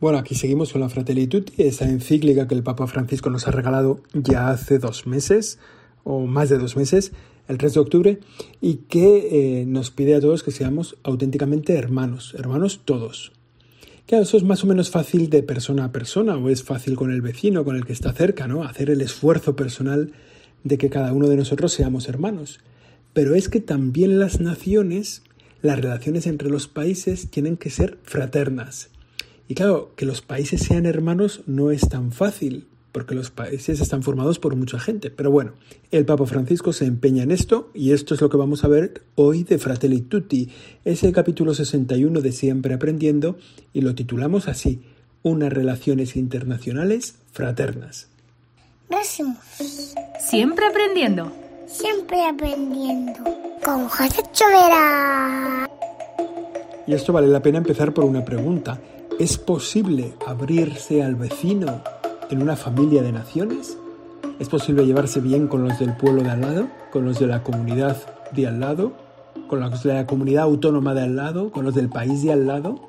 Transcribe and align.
Bueno, 0.00 0.16
aquí 0.16 0.34
seguimos 0.34 0.72
con 0.72 0.80
la 0.80 0.88
Fratelli 0.88 1.26
Tutti, 1.26 1.62
esa 1.62 1.84
encíclica 1.84 2.48
que 2.48 2.54
el 2.54 2.62
Papa 2.62 2.86
Francisco 2.86 3.28
nos 3.28 3.46
ha 3.46 3.50
regalado 3.50 4.00
ya 4.14 4.48
hace 4.48 4.78
dos 4.78 5.06
meses, 5.06 5.58
o 6.04 6.20
más 6.20 6.48
de 6.48 6.56
dos 6.56 6.74
meses, 6.74 7.12
el 7.48 7.58
3 7.58 7.74
de 7.74 7.80
octubre, 7.80 8.20
y 8.62 8.76
que 8.88 9.60
eh, 9.60 9.66
nos 9.66 9.90
pide 9.90 10.14
a 10.14 10.20
todos 10.20 10.42
que 10.42 10.52
seamos 10.52 10.96
auténticamente 11.02 11.74
hermanos, 11.74 12.34
hermanos 12.38 12.80
todos. 12.86 13.32
Claro, 14.06 14.22
eso 14.22 14.38
es 14.38 14.42
más 14.42 14.64
o 14.64 14.66
menos 14.66 14.88
fácil 14.88 15.28
de 15.28 15.42
persona 15.42 15.84
a 15.84 15.92
persona, 15.92 16.34
o 16.34 16.48
es 16.48 16.62
fácil 16.62 16.96
con 16.96 17.12
el 17.12 17.20
vecino, 17.20 17.66
con 17.66 17.76
el 17.76 17.84
que 17.84 17.92
está 17.92 18.14
cerca, 18.14 18.48
¿no? 18.48 18.64
Hacer 18.64 18.88
el 18.88 19.02
esfuerzo 19.02 19.54
personal 19.54 20.12
de 20.64 20.78
que 20.78 20.88
cada 20.88 21.12
uno 21.12 21.28
de 21.28 21.36
nosotros 21.36 21.74
seamos 21.74 22.08
hermanos. 22.08 22.60
Pero 23.12 23.34
es 23.34 23.50
que 23.50 23.60
también 23.60 24.18
las 24.18 24.40
naciones, 24.40 25.24
las 25.60 25.78
relaciones 25.78 26.26
entre 26.26 26.48
los 26.48 26.68
países 26.68 27.28
tienen 27.28 27.58
que 27.58 27.68
ser 27.68 27.98
fraternas 28.02 28.89
y 29.50 29.54
claro, 29.56 29.90
que 29.96 30.06
los 30.06 30.22
países 30.22 30.62
sean 30.62 30.86
hermanos 30.86 31.42
no 31.48 31.72
es 31.72 31.88
tan 31.88 32.12
fácil, 32.12 32.68
porque 32.92 33.16
los 33.16 33.32
países 33.32 33.80
están 33.80 34.04
formados 34.04 34.38
por 34.38 34.54
mucha 34.54 34.78
gente. 34.78 35.10
Pero 35.10 35.32
bueno, 35.32 35.54
el 35.90 36.06
Papa 36.06 36.24
Francisco 36.24 36.72
se 36.72 36.84
empeña 36.84 37.24
en 37.24 37.32
esto 37.32 37.68
y 37.74 37.90
esto 37.90 38.14
es 38.14 38.20
lo 38.20 38.30
que 38.30 38.36
vamos 38.36 38.62
a 38.62 38.68
ver 38.68 39.02
hoy 39.16 39.42
de 39.42 39.58
Fratelli 39.58 40.02
Tutti. 40.02 40.50
Es 40.84 41.02
el 41.02 41.10
capítulo 41.10 41.52
61 41.52 42.20
de 42.20 42.30
Siempre 42.30 42.74
Aprendiendo 42.74 43.38
y 43.72 43.80
lo 43.80 43.96
titulamos 43.96 44.46
así, 44.46 44.82
Unas 45.24 45.52
relaciones 45.52 46.14
internacionales 46.14 47.16
fraternas. 47.32 48.06
Siempre 50.20 50.64
aprendiendo. 50.64 51.32
Siempre 51.66 52.24
aprendiendo. 52.24 53.24
Con 53.64 53.88
José 53.88 54.22
Chovera. 54.32 55.68
Y 56.86 56.94
esto 56.94 57.12
vale 57.12 57.26
la 57.26 57.42
pena 57.42 57.58
empezar 57.58 57.92
por 57.92 58.04
una 58.04 58.24
pregunta. 58.24 58.80
¿Es 59.20 59.36
posible 59.36 60.14
abrirse 60.26 61.02
al 61.02 61.14
vecino 61.14 61.82
en 62.30 62.40
una 62.40 62.56
familia 62.56 63.02
de 63.02 63.12
naciones? 63.12 63.76
¿Es 64.38 64.48
posible 64.48 64.86
llevarse 64.86 65.20
bien 65.20 65.46
con 65.46 65.62
los 65.62 65.78
del 65.78 65.94
pueblo 65.94 66.22
de 66.22 66.30
al 66.30 66.40
lado, 66.40 66.68
con 66.90 67.04
los 67.04 67.20
de 67.20 67.26
la 67.26 67.42
comunidad 67.42 67.98
de 68.32 68.46
al 68.46 68.60
lado, 68.60 68.94
con 69.46 69.60
la 69.60 70.06
comunidad 70.06 70.44
autónoma 70.44 70.94
de 70.94 71.02
al 71.02 71.16
lado, 71.16 71.52
con 71.52 71.66
los 71.66 71.74
del 71.74 71.90
país 71.90 72.22
de 72.22 72.32
al 72.32 72.46
lado? 72.46 72.80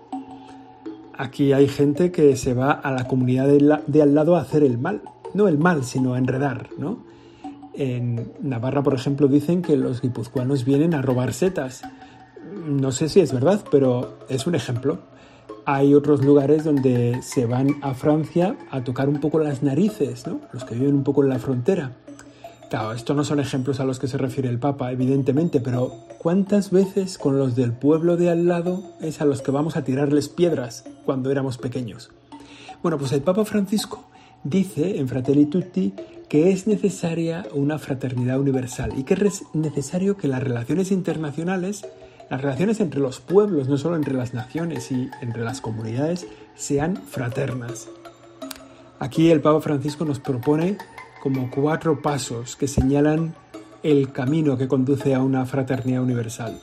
Aquí 1.17 1.51
hay 1.51 1.67
gente 1.67 2.13
que 2.13 2.37
se 2.37 2.53
va 2.53 2.71
a 2.71 2.93
la 2.93 3.09
comunidad 3.09 3.49
de, 3.49 4.01
al 4.01 4.15
lado 4.15 4.37
a 4.37 4.39
hacer 4.39 4.63
el 4.63 4.77
mal. 4.77 5.01
No 5.33 5.49
el 5.49 5.57
mal, 5.57 5.83
sino 5.83 6.13
a 6.13 6.17
enredar, 6.17 6.69
¿no? 6.77 6.99
En 7.73 8.31
Navarra, 8.41 8.83
por 8.83 8.93
ejemplo, 8.93 9.27
dicen 9.27 9.61
que 9.61 9.75
los 9.75 10.01
guipuzcoanos 10.01 10.63
vienen 10.63 10.93
a 10.93 11.01
robar 11.01 11.33
setas. 11.33 11.81
No 12.65 12.93
sé 12.93 13.09
si 13.09 13.19
es 13.19 13.33
verdad, 13.33 13.65
pero 13.69 14.19
es 14.29 14.47
un 14.47 14.55
ejemplo 14.55 15.10
hay 15.65 15.93
otros 15.93 16.23
lugares 16.23 16.63
donde 16.63 17.21
se 17.21 17.45
van 17.45 17.75
a 17.81 17.93
Francia 17.93 18.55
a 18.69 18.83
tocar 18.83 19.09
un 19.09 19.19
poco 19.19 19.39
las 19.39 19.63
narices, 19.63 20.25
¿no? 20.27 20.41
los 20.53 20.63
que 20.63 20.75
viven 20.75 20.95
un 20.95 21.03
poco 21.03 21.23
en 21.23 21.29
la 21.29 21.39
frontera. 21.39 21.91
Claro, 22.69 22.93
estos 22.93 23.15
no 23.15 23.23
son 23.23 23.39
ejemplos 23.39 23.79
a 23.79 23.83
los 23.83 23.99
que 23.99 24.07
se 24.07 24.17
refiere 24.17 24.47
el 24.47 24.57
Papa, 24.57 24.91
evidentemente, 24.91 25.59
pero 25.59 25.91
¿cuántas 26.17 26.71
veces 26.71 27.17
con 27.17 27.37
los 27.37 27.55
del 27.55 27.73
pueblo 27.73 28.15
de 28.15 28.29
al 28.29 28.47
lado 28.47 28.81
es 29.01 29.19
a 29.19 29.25
los 29.25 29.41
que 29.41 29.51
vamos 29.51 29.75
a 29.75 29.83
tirarles 29.83 30.29
piedras 30.29 30.85
cuando 31.05 31.31
éramos 31.31 31.57
pequeños? 31.57 32.11
Bueno, 32.81 32.97
pues 32.97 33.11
el 33.11 33.21
Papa 33.21 33.43
Francisco 33.43 34.05
dice 34.43 34.99
en 34.99 35.07
Fratelli 35.07 35.45
Tutti 35.47 35.93
que 36.29 36.51
es 36.51 36.65
necesaria 36.65 37.45
una 37.53 37.77
fraternidad 37.77 38.39
universal 38.39 38.93
y 38.97 39.03
que 39.03 39.15
es 39.15 39.43
necesario 39.53 40.15
que 40.15 40.29
las 40.29 40.41
relaciones 40.41 40.91
internacionales 40.93 41.85
las 42.31 42.41
relaciones 42.41 42.79
entre 42.79 43.01
los 43.01 43.19
pueblos, 43.19 43.67
no 43.67 43.77
solo 43.77 43.97
entre 43.97 44.13
las 44.13 44.33
naciones 44.33 44.89
y 44.89 45.09
entre 45.21 45.43
las 45.43 45.59
comunidades, 45.59 46.25
sean 46.55 46.95
fraternas. 46.95 47.89
Aquí 48.99 49.31
el 49.31 49.41
Papa 49.41 49.59
Francisco 49.59 50.05
nos 50.05 50.21
propone 50.21 50.77
como 51.21 51.51
cuatro 51.51 52.01
pasos 52.01 52.55
que 52.55 52.69
señalan 52.69 53.35
el 53.83 54.13
camino 54.13 54.57
que 54.57 54.69
conduce 54.69 55.13
a 55.13 55.21
una 55.21 55.45
fraternidad 55.45 56.03
universal. 56.03 56.57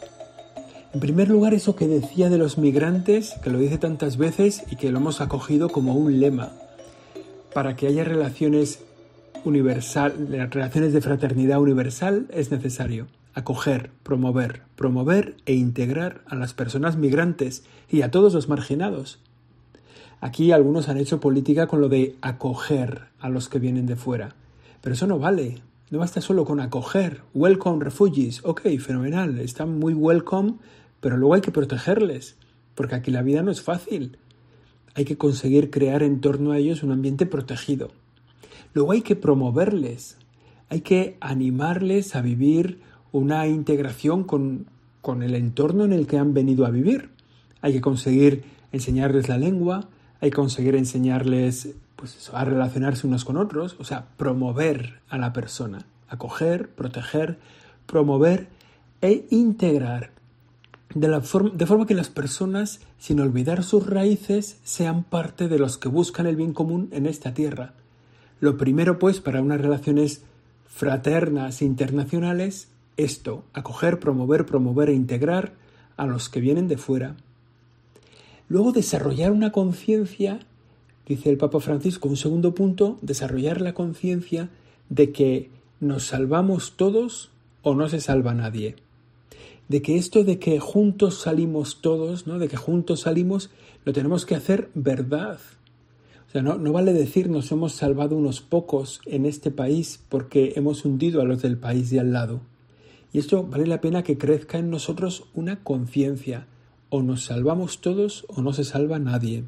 En 0.94 1.00
primer 1.00 1.28
lugar, 1.28 1.52
eso 1.52 1.76
que 1.76 1.86
decía 1.86 2.30
de 2.30 2.38
los 2.38 2.56
migrantes, 2.56 3.34
que 3.44 3.50
lo 3.50 3.58
dice 3.58 3.76
tantas 3.76 4.16
veces 4.16 4.64
y 4.70 4.76
que 4.76 4.90
lo 4.90 5.00
hemos 5.00 5.20
acogido 5.20 5.68
como 5.68 5.92
un 5.96 6.18
lema. 6.18 6.50
Para 7.52 7.76
que 7.76 7.88
haya 7.88 8.04
relaciones 8.04 8.82
universal, 9.44 10.28
relaciones 10.50 10.94
de 10.94 11.02
fraternidad 11.02 11.60
universal 11.60 12.26
es 12.32 12.50
necesario 12.50 13.06
acoger, 13.38 13.90
promover, 14.02 14.62
promover 14.74 15.36
e 15.46 15.54
integrar 15.54 16.22
a 16.26 16.34
las 16.34 16.54
personas 16.54 16.96
migrantes 16.96 17.64
y 17.88 18.02
a 18.02 18.10
todos 18.10 18.34
los 18.34 18.48
marginados. 18.48 19.20
Aquí 20.20 20.50
algunos 20.50 20.88
han 20.88 20.98
hecho 20.98 21.20
política 21.20 21.68
con 21.68 21.80
lo 21.80 21.88
de 21.88 22.16
acoger 22.20 23.04
a 23.20 23.28
los 23.28 23.48
que 23.48 23.60
vienen 23.60 23.86
de 23.86 23.94
fuera, 23.94 24.34
pero 24.80 24.94
eso 24.94 25.06
no 25.06 25.18
vale. 25.18 25.62
No 25.90 26.00
basta 26.00 26.20
solo 26.20 26.44
con 26.44 26.60
acoger. 26.60 27.22
Welcome 27.32 27.82
refugees. 27.82 28.44
Ok, 28.44 28.62
fenomenal. 28.78 29.38
Están 29.38 29.78
muy 29.78 29.94
welcome, 29.94 30.54
pero 31.00 31.16
luego 31.16 31.34
hay 31.34 31.40
que 31.40 31.52
protegerles, 31.52 32.36
porque 32.74 32.96
aquí 32.96 33.10
la 33.10 33.22
vida 33.22 33.42
no 33.42 33.50
es 33.50 33.62
fácil. 33.62 34.18
Hay 34.94 35.04
que 35.04 35.16
conseguir 35.16 35.70
crear 35.70 36.02
en 36.02 36.20
torno 36.20 36.50
a 36.50 36.58
ellos 36.58 36.82
un 36.82 36.90
ambiente 36.90 37.24
protegido. 37.24 37.92
Luego 38.74 38.92
hay 38.92 39.02
que 39.02 39.16
promoverles. 39.16 40.18
Hay 40.68 40.80
que 40.80 41.16
animarles 41.20 42.16
a 42.16 42.20
vivir 42.20 42.80
una 43.12 43.46
integración 43.46 44.24
con, 44.24 44.66
el 45.22 45.34
entorno 45.34 45.84
en 45.84 45.92
el 45.94 46.06
que 46.06 46.18
han 46.18 46.34
venido 46.34 46.66
a 46.66 46.70
vivir. 46.70 47.10
Hay 47.62 47.72
que 47.72 47.80
conseguir 47.80 48.44
enseñarles 48.72 49.28
la 49.28 49.38
lengua, 49.38 49.88
hay 50.20 50.30
que 50.30 50.36
conseguir 50.36 50.74
enseñarles 50.76 51.70
pues 51.96 52.30
a 52.32 52.44
relacionarse 52.44 53.06
unos 53.06 53.24
con 53.24 53.38
otros, 53.38 53.76
o 53.80 53.84
sea, 53.84 54.06
promover 54.16 55.00
a 55.08 55.16
la 55.16 55.32
persona, 55.32 55.86
acoger, 56.08 56.68
proteger, 56.68 57.38
promover 57.86 58.48
e 59.00 59.26
integrar, 59.30 60.10
de, 60.94 61.08
la 61.08 61.20
de 61.20 61.66
forma 61.66 61.86
que 61.86 61.94
las 61.94 62.08
personas, 62.10 62.80
sin 62.98 63.20
olvidar 63.20 63.64
sus 63.64 63.86
raíces, 63.86 64.58
sean 64.64 65.04
parte 65.04 65.48
de 65.48 65.58
los 65.58 65.78
que 65.78 65.88
buscan 65.88 66.26
el 66.26 66.36
bien 66.36 66.52
común 66.52 66.88
en 66.92 67.06
esta 67.06 67.34
tierra. 67.34 67.72
Lo 68.40 68.56
primero, 68.56 68.98
pues, 68.98 69.20
para 69.20 69.42
unas 69.42 69.60
relaciones 69.60 70.22
fraternas 70.66 71.62
internacionales 71.62 72.68
esto, 72.98 73.44
acoger, 73.54 73.98
promover, 73.98 74.44
promover 74.44 74.90
e 74.90 74.94
integrar 74.94 75.54
a 75.96 76.06
los 76.06 76.28
que 76.28 76.40
vienen 76.40 76.68
de 76.68 76.76
fuera. 76.76 77.16
Luego 78.48 78.72
desarrollar 78.72 79.32
una 79.32 79.52
conciencia, 79.52 80.40
dice 81.06 81.30
el 81.30 81.38
Papa 81.38 81.60
Francisco, 81.60 82.08
un 82.08 82.16
segundo 82.16 82.54
punto, 82.54 82.98
desarrollar 83.00 83.60
la 83.60 83.72
conciencia 83.72 84.50
de 84.90 85.12
que 85.12 85.50
nos 85.80 86.04
salvamos 86.04 86.74
todos 86.76 87.30
o 87.62 87.74
no 87.74 87.88
se 87.88 88.00
salva 88.00 88.34
nadie. 88.34 88.76
De 89.68 89.80
que 89.80 89.96
esto 89.96 90.24
de 90.24 90.38
que 90.38 90.60
juntos 90.60 91.20
salimos 91.20 91.80
todos, 91.80 92.26
¿no? 92.26 92.38
De 92.38 92.48
que 92.48 92.56
juntos 92.56 93.00
salimos, 93.00 93.50
lo 93.84 93.92
tenemos 93.92 94.26
que 94.26 94.34
hacer 94.34 94.70
verdad. 94.74 95.38
O 96.26 96.30
sea, 96.30 96.42
no, 96.42 96.58
no 96.58 96.72
vale 96.72 96.92
decir 96.92 97.28
nos 97.28 97.52
hemos 97.52 97.74
salvado 97.74 98.16
unos 98.16 98.40
pocos 98.40 99.00
en 99.06 99.24
este 99.24 99.50
país 99.50 100.02
porque 100.08 100.54
hemos 100.56 100.84
hundido 100.84 101.20
a 101.20 101.24
los 101.24 101.42
del 101.42 101.58
país 101.58 101.90
de 101.90 102.00
al 102.00 102.12
lado. 102.12 102.40
Y 103.12 103.18
esto 103.18 103.44
vale 103.44 103.66
la 103.66 103.80
pena 103.80 104.02
que 104.02 104.18
crezca 104.18 104.58
en 104.58 104.70
nosotros 104.70 105.24
una 105.34 105.62
conciencia. 105.62 106.46
O 106.90 107.02
nos 107.02 107.24
salvamos 107.24 107.80
todos 107.80 108.24
o 108.28 108.40
no 108.40 108.52
se 108.52 108.64
salva 108.64 108.98
nadie. 108.98 109.44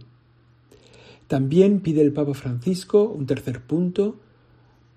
También 1.26 1.80
pide 1.80 2.02
el 2.02 2.12
Papa 2.12 2.34
Francisco, 2.34 3.04
un 3.04 3.26
tercer 3.26 3.60
punto, 3.62 4.16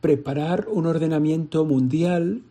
preparar 0.02 0.68
un 0.70 0.88
ordenamiento 0.88 1.64
mundial 1.64 2.42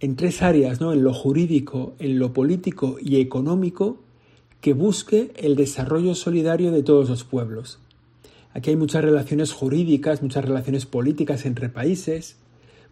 en 0.00 0.16
tres 0.16 0.42
áreas, 0.42 0.80
¿no? 0.80 0.92
en 0.92 1.02
lo 1.02 1.14
jurídico, 1.14 1.94
en 1.98 2.18
lo 2.18 2.32
político 2.32 2.98
y 3.00 3.16
económico, 3.16 3.98
que 4.60 4.74
busque 4.74 5.32
el 5.36 5.56
desarrollo 5.56 6.14
solidario 6.14 6.70
de 6.70 6.82
todos 6.82 7.08
los 7.08 7.24
pueblos. 7.24 7.78
Aquí 8.52 8.70
hay 8.70 8.76
muchas 8.76 9.04
relaciones 9.04 9.52
jurídicas, 9.52 10.22
muchas 10.22 10.44
relaciones 10.44 10.86
políticas 10.86 11.46
entre 11.46 11.68
países, 11.68 12.36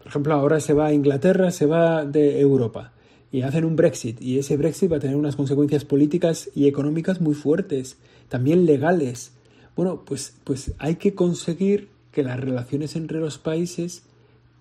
por 0.05 0.11
ejemplo, 0.11 0.35
ahora 0.35 0.59
se 0.59 0.73
va 0.73 0.85
a 0.85 0.93
Inglaterra, 0.93 1.49
se 1.49 1.65
va 1.65 2.05
de 2.05 2.39
Europa 2.39 2.93
y 3.31 3.41
hacen 3.41 3.65
un 3.65 3.75
Brexit 3.75 4.21
y 4.21 4.37
ese 4.37 4.55
Brexit 4.55 4.91
va 4.91 4.97
a 4.97 4.99
tener 4.99 5.15
unas 5.15 5.35
consecuencias 5.35 5.83
políticas 5.83 6.47
y 6.53 6.67
económicas 6.67 7.21
muy 7.21 7.33
fuertes, 7.33 7.97
también 8.29 8.67
legales. 8.67 9.31
Bueno, 9.75 10.03
pues, 10.05 10.35
pues 10.43 10.73
hay 10.77 10.97
que 10.97 11.15
conseguir 11.15 11.89
que 12.11 12.21
las 12.21 12.39
relaciones 12.39 12.95
entre 12.95 13.19
los 13.19 13.39
países 13.39 14.03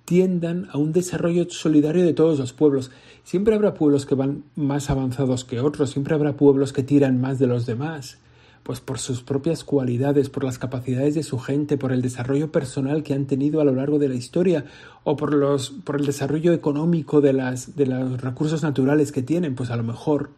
tiendan 0.07 0.67
a 0.73 0.79
un 0.79 0.95
desarrollo 0.95 1.45
solidario 1.51 2.07
de 2.07 2.15
todos 2.15 2.39
los 2.39 2.55
pueblos. 2.55 2.91
Siempre 3.23 3.55
habrá 3.55 3.75
pueblos 3.75 4.07
que 4.07 4.15
van 4.15 4.45
más 4.57 4.89
avanzados 4.89 5.45
que 5.45 5.61
otros, 5.61 5.91
siempre 5.91 6.15
habrá 6.15 6.39
pueblos 6.39 6.73
que 6.73 6.83
tiran 6.83 7.21
más 7.21 7.39
de 7.39 7.49
los 7.49 7.67
demás 7.67 8.17
pues 8.65 8.81
por 8.81 8.99
sus 8.99 9.23
propias 9.23 9.63
cualidades, 9.63 10.31
por 10.31 10.43
las 10.43 10.59
capacidades 10.59 11.15
de 11.15 11.23
su 11.23 11.39
gente, 11.39 11.77
por 11.77 11.93
el 11.93 12.03
desarrollo 12.03 12.51
personal 12.51 13.03
que 13.05 13.15
han 13.15 13.27
tenido 13.27 13.61
a 13.61 13.65
lo 13.65 13.75
largo 13.75 13.99
de 14.01 14.09
la 14.09 14.15
historia 14.17 14.65
o 15.05 15.17
por 15.17 15.35
los 15.35 15.71
por 15.71 16.01
el 16.01 16.07
desarrollo 16.07 16.53
económico 16.53 17.21
de 17.21 17.35
las 17.35 17.77
de 17.77 17.87
los 17.87 18.21
recursos 18.21 18.63
naturales 18.63 19.13
que 19.13 19.23
tienen, 19.23 19.55
pues 19.55 19.71
a 19.71 19.77
lo 19.77 19.85
mejor 19.85 20.31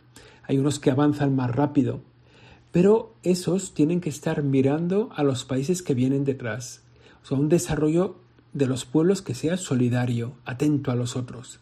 hay 0.43 0.59
unos 0.59 0.79
que 0.79 0.91
avanzan 0.91 1.35
más 1.35 1.51
rápido. 1.55 2.01
pero 2.73 3.15
esos 3.23 3.73
tienen 3.73 4.03
que 4.03 4.11
estar 4.11 4.43
mirando 4.43 5.09
a 5.17 5.23
los 5.23 5.47
países 5.47 5.83
que 5.83 5.95
vienen 5.95 6.25
detrás. 6.27 6.83
O 7.23 7.27
sea, 7.27 7.39
un 7.39 7.49
desarrollo 7.49 8.17
de 8.53 8.67
los 8.67 8.85
pueblos 8.85 9.23
que 9.23 9.35
sea 9.35 9.57
solidario, 9.57 10.35
atento 10.45 10.91
a 10.91 10.95
los 10.95 11.17
otros. 11.17 11.59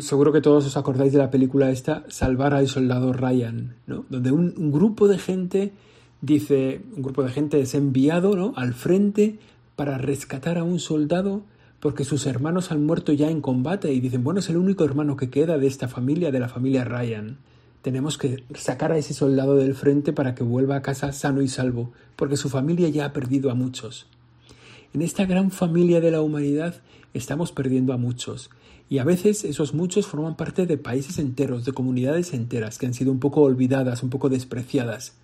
Seguro 0.00 0.32
que 0.32 0.40
todos 0.40 0.66
os 0.66 0.76
acordáis 0.76 1.12
de 1.12 1.18
la 1.18 1.30
película 1.30 1.70
esta, 1.70 2.04
Salvar 2.08 2.54
al 2.54 2.68
soldado 2.68 3.12
Ryan, 3.12 3.74
¿no? 3.86 4.04
donde 4.08 4.30
un, 4.30 4.70
grupo 4.70 5.08
de 5.08 5.18
gente 5.18 5.72
dice, 6.20 6.82
un 6.96 7.02
grupo 7.02 7.22
de 7.22 7.30
gente 7.30 7.60
es 7.60 7.74
enviado 7.74 8.36
¿no? 8.36 8.52
al 8.56 8.74
frente 8.74 9.38
para 9.76 9.98
rescatar 9.98 10.58
a 10.58 10.64
un 10.64 10.78
soldado 10.78 11.42
porque 11.80 12.04
sus 12.04 12.26
hermanos 12.26 12.70
han 12.70 12.86
muerto 12.86 13.12
ya 13.12 13.28
en 13.28 13.40
combate 13.40 13.92
y 13.92 13.98
dicen, 13.98 14.22
bueno, 14.22 14.38
es 14.38 14.48
el 14.48 14.56
único 14.56 14.84
hermano 14.84 15.16
que 15.16 15.30
queda 15.30 15.58
de 15.58 15.66
esta 15.66 15.88
familia, 15.88 16.30
de 16.30 16.38
la 16.38 16.48
familia 16.48 16.84
Ryan. 16.84 17.38
Tenemos 17.82 18.18
que 18.18 18.44
sacar 18.54 18.92
a 18.92 18.98
ese 18.98 19.14
soldado 19.14 19.56
del 19.56 19.74
frente 19.74 20.12
para 20.12 20.36
que 20.36 20.44
vuelva 20.44 20.76
a 20.76 20.82
casa 20.82 21.10
sano 21.10 21.42
y 21.42 21.48
salvo, 21.48 21.90
porque 22.14 22.36
su 22.36 22.48
familia 22.48 22.88
ya 22.88 23.06
ha 23.06 23.12
perdido 23.12 23.50
a 23.50 23.56
muchos. 23.56 24.06
En 24.94 25.02
esta 25.02 25.24
gran 25.26 25.50
familia 25.50 26.00
de 26.00 26.12
la 26.12 26.20
humanidad 26.20 26.76
estamos 27.14 27.50
perdiendo 27.50 27.92
a 27.92 27.96
muchos, 27.96 28.50
y 28.92 28.98
a 28.98 29.04
veces 29.04 29.44
esos 29.44 29.72
muchos 29.72 30.06
forman 30.06 30.36
parte 30.36 30.66
de 30.66 30.76
países 30.76 31.18
enteros, 31.18 31.64
de 31.64 31.72
comunidades 31.72 32.34
enteras, 32.34 32.76
que 32.76 32.84
han 32.84 32.92
sido 32.92 33.10
un 33.10 33.20
poco 33.20 33.40
olvidadas, 33.40 34.02
un 34.02 34.10
poco 34.10 34.28
despreciadas. 34.28 35.14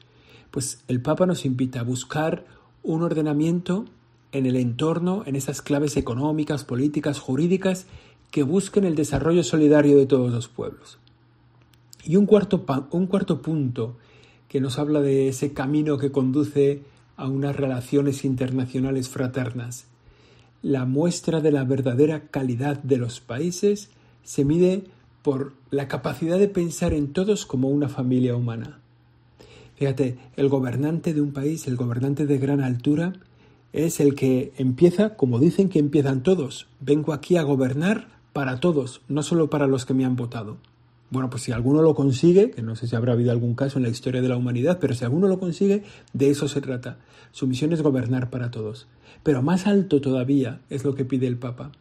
Pues 0.50 0.82
el 0.88 1.02
Papa 1.02 1.26
nos 1.26 1.44
invita 1.44 1.80
a 1.80 1.82
buscar 1.82 2.46
un 2.82 3.02
ordenamiento 3.02 3.84
en 4.32 4.46
el 4.46 4.56
entorno, 4.56 5.22
en 5.26 5.36
esas 5.36 5.60
claves 5.60 5.98
económicas, 5.98 6.64
políticas, 6.64 7.18
jurídicas, 7.18 7.84
que 8.30 8.42
busquen 8.42 8.84
el 8.84 8.94
desarrollo 8.94 9.44
solidario 9.44 9.98
de 9.98 10.06
todos 10.06 10.32
los 10.32 10.48
pueblos. 10.48 10.98
Y 12.02 12.16
un 12.16 12.24
cuarto, 12.24 12.64
un 12.92 13.06
cuarto 13.06 13.42
punto 13.42 13.98
que 14.48 14.62
nos 14.62 14.78
habla 14.78 15.02
de 15.02 15.28
ese 15.28 15.52
camino 15.52 15.98
que 15.98 16.10
conduce 16.10 16.84
a 17.18 17.28
unas 17.28 17.54
relaciones 17.54 18.24
internacionales 18.24 19.10
fraternas. 19.10 19.84
La 20.62 20.84
muestra 20.84 21.40
de 21.40 21.52
la 21.52 21.64
verdadera 21.64 22.28
calidad 22.28 22.82
de 22.82 22.96
los 22.96 23.20
países 23.20 23.90
se 24.24 24.44
mide 24.44 24.84
por 25.22 25.52
la 25.70 25.88
capacidad 25.88 26.38
de 26.38 26.48
pensar 26.48 26.92
en 26.92 27.12
todos 27.12 27.46
como 27.46 27.68
una 27.68 27.88
familia 27.88 28.34
humana. 28.34 28.80
Fíjate, 29.76 30.18
el 30.36 30.48
gobernante 30.48 31.14
de 31.14 31.20
un 31.20 31.32
país, 31.32 31.68
el 31.68 31.76
gobernante 31.76 32.26
de 32.26 32.38
gran 32.38 32.60
altura, 32.60 33.12
es 33.72 34.00
el 34.00 34.16
que 34.16 34.52
empieza, 34.56 35.14
como 35.14 35.38
dicen 35.38 35.68
que 35.68 35.78
empiezan 35.78 36.22
todos. 36.24 36.66
Vengo 36.80 37.12
aquí 37.12 37.36
a 37.36 37.42
gobernar 37.42 38.08
para 38.32 38.58
todos, 38.58 39.02
no 39.08 39.22
solo 39.22 39.50
para 39.50 39.68
los 39.68 39.86
que 39.86 39.94
me 39.94 40.04
han 40.04 40.16
votado. 40.16 40.56
Bueno, 41.10 41.30
pues 41.30 41.42
si 41.42 41.52
alguno 41.52 41.80
lo 41.80 41.94
consigue, 41.94 42.50
que 42.50 42.62
no 42.62 42.76
sé 42.76 42.86
si 42.86 42.94
habrá 42.94 43.14
habido 43.14 43.30
algún 43.30 43.54
caso 43.54 43.78
en 43.78 43.84
la 43.84 43.88
historia 43.88 44.20
de 44.20 44.28
la 44.28 44.36
humanidad, 44.36 44.78
pero 44.78 44.94
si 44.94 45.04
alguno 45.04 45.26
lo 45.26 45.38
consigue, 45.38 45.84
de 46.12 46.30
eso 46.30 46.48
se 46.48 46.60
trata. 46.60 46.98
Su 47.32 47.46
misión 47.46 47.72
es 47.72 47.82
gobernar 47.82 48.28
para 48.28 48.50
todos. 48.50 48.88
Pero 49.22 49.42
más 49.42 49.66
alto 49.66 50.00
todavía 50.00 50.60
es 50.68 50.84
lo 50.84 50.94
que 50.94 51.06
pide 51.06 51.26
el 51.26 51.38
Papa. 51.38 51.72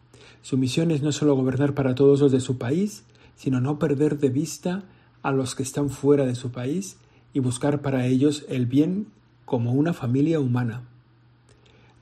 Su 0.41 0.57
misión 0.57 0.91
es 0.91 1.01
no 1.01 1.11
solo 1.11 1.35
gobernar 1.35 1.73
para 1.73 1.93
todos 1.93 2.21
los 2.21 2.31
de 2.31 2.39
su 2.39 2.57
país, 2.57 3.03
sino 3.35 3.59
no 3.59 3.79
perder 3.79 4.17
de 4.17 4.29
vista 4.29 4.83
a 5.23 5.31
los 5.31 5.55
que 5.55 5.63
están 5.63 5.89
fuera 5.89 6.25
de 6.25 6.35
su 6.35 6.51
país 6.51 6.97
y 7.33 7.39
buscar 7.39 7.81
para 7.81 8.05
ellos 8.05 8.45
el 8.47 8.65
bien 8.65 9.07
como 9.45 9.73
una 9.73 9.93
familia 9.93 10.39
humana. 10.39 10.83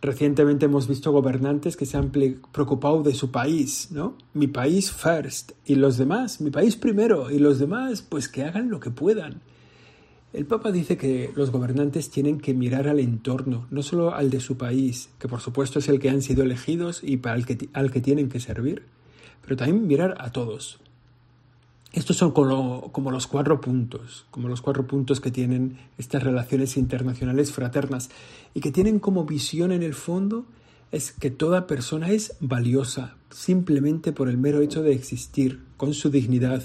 Recientemente 0.06 0.66
hemos 0.66 0.88
visto 0.88 1.12
gobernantes 1.12 1.76
que 1.76 1.88
se 1.88 1.98
han 1.98 2.12
preocupado 2.12 3.02
de 3.02 3.16
su 3.16 3.32
país, 3.32 3.88
¿no? 3.90 4.16
Mi 4.36 4.46
país 4.46 4.92
first 4.92 5.54
y 5.66 5.74
los 5.74 5.98
demás, 5.98 6.42
mi 6.42 6.52
país 6.52 6.76
primero 6.76 7.32
y 7.32 7.40
los 7.40 7.58
demás, 7.58 8.04
pues 8.04 8.30
que 8.30 8.44
hagan 8.44 8.70
lo 8.70 8.80
que 8.80 8.92
puedan. 8.92 9.42
El 10.32 10.46
Papa 10.46 10.72
dice 10.72 10.96
que 10.96 11.32
los 11.36 11.50
gobernantes 11.50 12.12
tienen 12.12 12.40
que 12.40 12.54
mirar 12.54 12.88
al 12.88 13.00
entorno, 13.00 13.66
no 13.72 13.82
solo 13.82 14.14
al 14.14 14.30
de 14.30 14.42
su 14.42 14.58
país, 14.58 15.10
que 15.18 15.28
por 15.28 15.40
supuesto 15.40 15.80
es 15.80 15.90
el 15.90 16.00
que 16.00 16.12
han 16.12 16.22
sido 16.22 16.44
elegidos 16.44 17.02
y 17.04 17.18
para 17.18 17.36
el 17.36 17.48
que, 17.48 17.70
al 17.74 17.90
que 17.90 18.02
tienen 18.02 18.30
que 18.30 18.40
servir, 18.40 18.84
pero 19.42 19.56
también 19.56 19.88
mirar 19.88 20.18
a 20.20 20.32
todos, 20.32 20.82
estos 21.96 22.18
son 22.18 22.32
como, 22.32 23.12
los 23.12 23.26
cuatro 23.26 23.62
puntos, 23.62 24.26
como 24.30 24.50
los 24.50 24.62
cuatro 24.62 24.86
puntos 24.86 25.22
que 25.22 25.32
tienen 25.32 25.78
estas 25.98 26.24
relaciones 26.24 26.76
internacionales 26.76 27.54
fraternas 27.54 28.10
y 28.54 28.60
que 28.60 28.72
tienen 28.72 29.00
como 29.00 29.24
visión 29.24 29.72
en 29.72 29.82
el 29.82 29.94
fondo 29.94 30.46
es 30.92 31.14
que 31.14 31.32
toda 31.32 31.68
persona 31.68 32.12
es 32.12 32.36
valiosa 32.42 33.16
simplemente 33.30 34.12
por 34.12 34.28
el 34.28 34.38
mero 34.38 34.60
hecho 34.60 34.84
de 34.84 34.94
existir, 34.94 35.62
con 35.78 35.94
su 35.94 36.10
dignidad. 36.10 36.64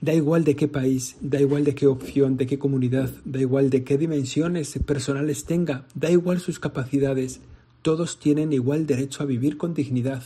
Da 0.00 0.12
igual 0.12 0.42
de 0.42 0.56
qué 0.56 0.66
país, 0.66 1.16
da 1.20 1.40
igual 1.40 1.62
de 1.62 1.76
qué 1.76 1.86
opción, 1.86 2.36
de 2.36 2.48
qué 2.48 2.58
comunidad, 2.58 3.10
da 3.24 3.38
igual 3.38 3.70
de 3.70 3.84
qué 3.84 3.98
dimensiones 3.98 4.76
personales 4.84 5.44
tenga, 5.44 5.86
da 5.94 6.10
igual 6.10 6.40
sus 6.40 6.58
capacidades, 6.58 7.40
todos 7.82 8.18
tienen 8.18 8.52
igual 8.52 8.86
derecho 8.86 9.22
a 9.22 9.26
vivir 9.26 9.58
con 9.58 9.74
dignidad. 9.74 10.24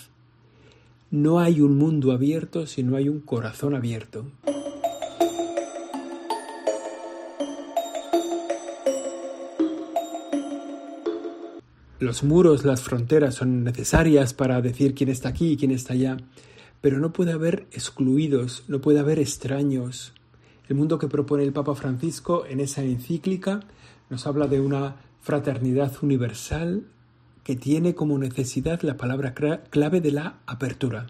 No 1.11 1.41
hay 1.41 1.63
un 1.63 1.79
mundo 1.79 2.13
abierto 2.13 2.67
si 2.67 2.83
no 2.83 2.95
hay 2.95 3.09
un 3.09 3.21
corazón 3.21 3.75
abierto. 3.75 4.27
Los 11.99 12.23
muros, 12.23 12.67
las 12.67 12.83
fronteras 12.83 13.37
son 13.37 13.65
necesarias 13.65 14.35
para 14.35 14.61
decir 14.61 14.95
quién 14.95 15.09
está 15.09 15.31
aquí 15.31 15.53
y 15.53 15.57
quién 15.57 15.71
está 15.71 15.95
allá, 15.95 16.19
pero 16.83 16.99
no 16.99 17.11
puede 17.15 17.33
haber 17.33 17.67
excluidos, 17.73 18.65
no 18.69 18.83
puede 18.83 18.99
haber 18.99 19.19
extraños. 19.19 20.13
El 20.69 20.77
mundo 20.77 20.99
que 20.99 21.09
propone 21.09 21.43
el 21.43 21.55
Papa 21.55 21.75
Francisco 21.75 22.45
en 22.47 22.61
esa 22.61 22.83
encíclica 22.83 23.61
nos 24.11 24.27
habla 24.27 24.47
de 24.47 24.61
una 24.61 24.97
fraternidad 25.23 25.91
universal 26.03 26.85
que 27.49 27.57
tiene 27.57 27.95
como 27.95 28.19
necesidad 28.19 28.83
la 28.83 28.99
palabra 28.99 29.33
clave 29.33 30.03
de 30.03 30.13
la 30.13 30.39
apertura. 30.45 31.07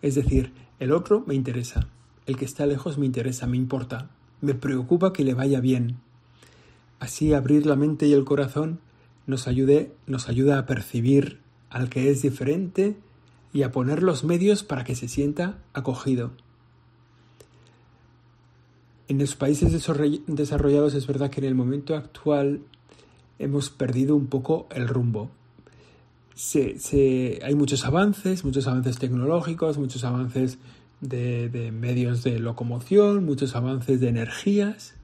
Es 0.00 0.14
decir, 0.14 0.50
el 0.78 0.92
otro 0.92 1.24
me 1.26 1.34
interesa, 1.34 1.88
el 2.24 2.38
que 2.38 2.46
está 2.46 2.64
lejos 2.64 2.96
me 2.96 3.04
interesa, 3.04 3.46
me 3.46 3.58
importa, 3.58 4.08
me 4.40 4.54
preocupa 4.54 5.12
que 5.12 5.24
le 5.24 5.34
vaya 5.34 5.60
bien. 5.60 5.98
Así 7.00 7.34
abrir 7.34 7.66
la 7.66 7.76
mente 7.76 8.06
y 8.06 8.14
el 8.14 8.24
corazón 8.24 8.80
nos, 9.26 9.46
ayude, 9.46 9.92
nos 10.06 10.30
ayuda 10.30 10.58
a 10.58 10.64
percibir 10.64 11.40
al 11.68 11.90
que 11.90 12.08
es 12.08 12.22
diferente 12.22 12.96
y 13.52 13.62
a 13.62 13.72
poner 13.72 14.02
los 14.02 14.24
medios 14.24 14.62
para 14.62 14.84
que 14.84 14.94
se 14.94 15.06
sienta 15.06 15.58
acogido. 15.74 16.30
En 19.06 19.18
los 19.18 19.36
países 19.36 19.70
desarrollados 20.26 20.94
es 20.94 21.06
verdad 21.06 21.28
que 21.28 21.40
en 21.40 21.46
el 21.46 21.54
momento 21.54 21.94
actual 21.94 22.62
hemos 23.38 23.68
perdido 23.68 24.16
un 24.16 24.28
poco 24.28 24.66
el 24.70 24.88
rumbo 24.88 25.30
hay 27.42 27.54
muchos 27.54 27.84
avances, 27.84 28.44
muchos 28.44 28.66
avances 28.66 28.98
tecnológicos, 28.98 29.78
muchos 29.78 30.04
avances 30.04 30.58
de, 31.00 31.48
de 31.48 31.72
medios 31.72 32.22
de 32.22 32.38
locomoción, 32.38 33.24
muchos 33.24 33.54
avances 33.54 34.00
de 34.00 34.08
energías. 34.08 34.94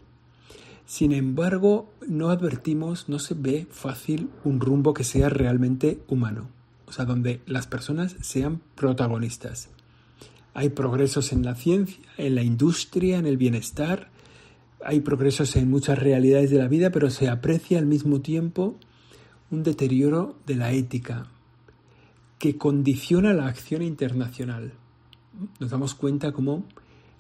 Sin 0.87 1.12
embargo, 1.12 1.92
no 2.06 2.30
advertimos, 2.30 3.08
no 3.08 3.18
se 3.18 3.35
ve 3.35 3.66
fácil 3.70 4.30
un 4.44 4.61
rumbo 4.61 4.94
que 4.94 5.04
sea 5.04 5.28
realmente 5.28 6.00
humano, 6.08 6.49
o 6.87 6.92
sea, 6.92 7.04
donde 7.04 7.40
las 7.47 7.66
personas 7.66 8.16
sean 8.23 8.62
protagonistas. 8.75 9.68
Hay 10.54 10.70
progresos 10.70 11.32
en 11.32 11.44
la 11.44 11.54
ciencia, 11.54 12.02
en 12.16 12.35
la 12.35 12.42
industria, 12.42 13.18
en 13.18 13.26
el 13.26 13.37
bienestar, 13.37 14.08
hay 14.85 15.00
progresos 15.00 15.56
en 15.56 15.70
muchas 15.70 15.99
realidades 15.99 16.50
de 16.50 16.58
la 16.58 16.68
vida, 16.68 16.90
pero 16.90 17.11
se 17.11 17.28
aprecia 17.28 17.78
al 17.78 17.87
mismo 17.87 18.20
tiempo 18.20 18.76
un 19.50 19.62
deterioro 19.62 20.36
de 20.46 20.54
la 20.56 20.72
ética 20.72 21.26
que 22.38 22.56
condiciona 22.56 23.32
la 23.32 23.46
acción 23.46 23.82
internacional. 23.82 24.72
Nos 25.58 25.70
damos 25.70 25.94
cuenta 25.94 26.32
cómo 26.32 26.64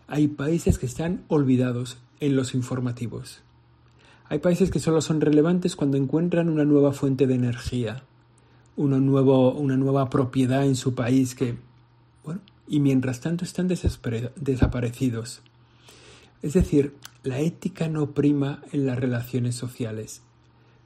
hay 0.06 0.28
países 0.28 0.78
que 0.78 0.86
están 0.86 1.24
olvidados 1.28 1.98
en 2.20 2.36
los 2.36 2.54
informativos. 2.54 3.42
Hay 4.28 4.40
países 4.40 4.70
que 4.70 4.78
solo 4.78 5.00
son 5.00 5.20
relevantes 5.20 5.74
cuando 5.74 5.96
encuentran 5.96 6.48
una 6.48 6.64
nueva 6.64 6.92
fuente 6.92 7.26
de 7.26 7.34
energía, 7.34 8.02
una, 8.76 8.98
nuevo, 8.98 9.52
una 9.54 9.76
nueva 9.76 10.10
propiedad 10.10 10.64
en 10.64 10.76
su 10.76 10.94
país 10.94 11.34
que, 11.34 11.56
y 12.66 12.80
mientras 12.80 13.20
tanto 13.20 13.44
están 13.44 13.68
desaparecidos. 13.68 15.40
Es 16.42 16.52
decir, 16.52 16.94
la 17.22 17.40
ética 17.40 17.88
no 17.88 18.12
prima 18.12 18.62
en 18.70 18.86
las 18.86 18.98
relaciones 18.98 19.54
sociales 19.54 20.22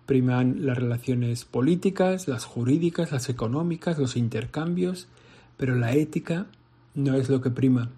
priman 0.07 0.67
las 0.67 0.79
relaciones 0.79 1.45
políticas, 1.45 2.29
las 2.29 2.45
jurídicas, 2.45 3.13
las 3.13 3.29
económicas, 3.29 3.99
los 3.99 4.17
intercambios, 4.17 5.09
pero 5.57 5.75
la 5.77 5.93
ética 5.95 6.47
no 6.95 7.15
es 7.15 7.29
lo 7.29 7.41
que 7.41 7.51
prima. 7.51 7.91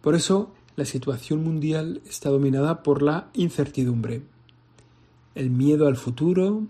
Por 0.00 0.14
eso 0.14 0.52
la 0.76 0.84
situación 0.84 1.42
mundial 1.42 2.00
está 2.08 2.30
dominada 2.30 2.82
por 2.82 3.02
la 3.02 3.28
incertidumbre. 3.34 4.22
El 5.34 5.50
miedo 5.50 5.86
al 5.86 5.96
futuro, 5.96 6.66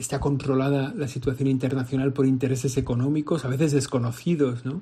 está 0.00 0.18
controlada 0.18 0.94
la 0.96 1.08
situación 1.08 1.48
internacional 1.48 2.14
por 2.14 2.24
intereses 2.24 2.78
económicos, 2.78 3.44
a 3.44 3.48
veces 3.48 3.72
desconocidos, 3.72 4.64
¿no? 4.64 4.80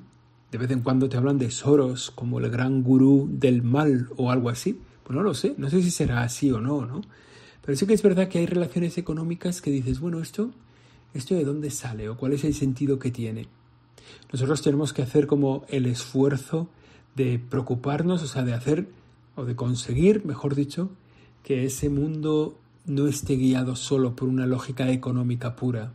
De 0.49 0.57
vez 0.57 0.71
en 0.71 0.79
cuando 0.79 1.09
te 1.09 1.17
hablan 1.17 1.37
de 1.37 1.51
Soros 1.51 2.09
como 2.09 2.39
el 2.39 2.49
gran 2.49 2.83
gurú 2.83 3.29
del 3.29 3.61
mal 3.61 4.09
o 4.17 4.31
algo 4.31 4.49
así 4.49 4.79
Pues 5.03 5.15
no 5.15 5.21
lo 5.21 5.33
sé, 5.33 5.53
no 5.57 5.69
sé 5.69 5.81
si 5.81 5.91
será 5.91 6.23
así 6.23 6.49
o 6.51 6.61
no, 6.61 6.85
¿no? 6.85 7.01
Pero 7.69 7.77
sí 7.77 7.85
que 7.85 7.93
es 7.93 8.01
verdad 8.01 8.29
que 8.29 8.39
hay 8.39 8.47
relaciones 8.47 8.97
económicas 8.97 9.61
que 9.61 9.69
dices, 9.69 9.99
bueno, 9.99 10.21
esto, 10.21 10.49
esto 11.13 11.35
de 11.35 11.45
dónde 11.45 11.69
sale 11.69 12.09
o 12.09 12.17
cuál 12.17 12.33
es 12.33 12.43
el 12.43 12.55
sentido 12.55 12.97
que 12.97 13.11
tiene. 13.11 13.45
Nosotros 14.33 14.63
tenemos 14.63 14.91
que 14.91 15.03
hacer 15.03 15.27
como 15.27 15.65
el 15.69 15.85
esfuerzo 15.85 16.67
de 17.15 17.37
preocuparnos, 17.37 18.23
o 18.23 18.27
sea, 18.27 18.41
de 18.41 18.55
hacer 18.55 18.87
o 19.35 19.45
de 19.45 19.55
conseguir, 19.55 20.25
mejor 20.25 20.55
dicho, 20.55 20.89
que 21.43 21.63
ese 21.63 21.89
mundo 21.89 22.57
no 22.87 23.05
esté 23.05 23.35
guiado 23.35 23.75
solo 23.75 24.15
por 24.15 24.29
una 24.29 24.47
lógica 24.47 24.89
económica 24.89 25.55
pura, 25.55 25.93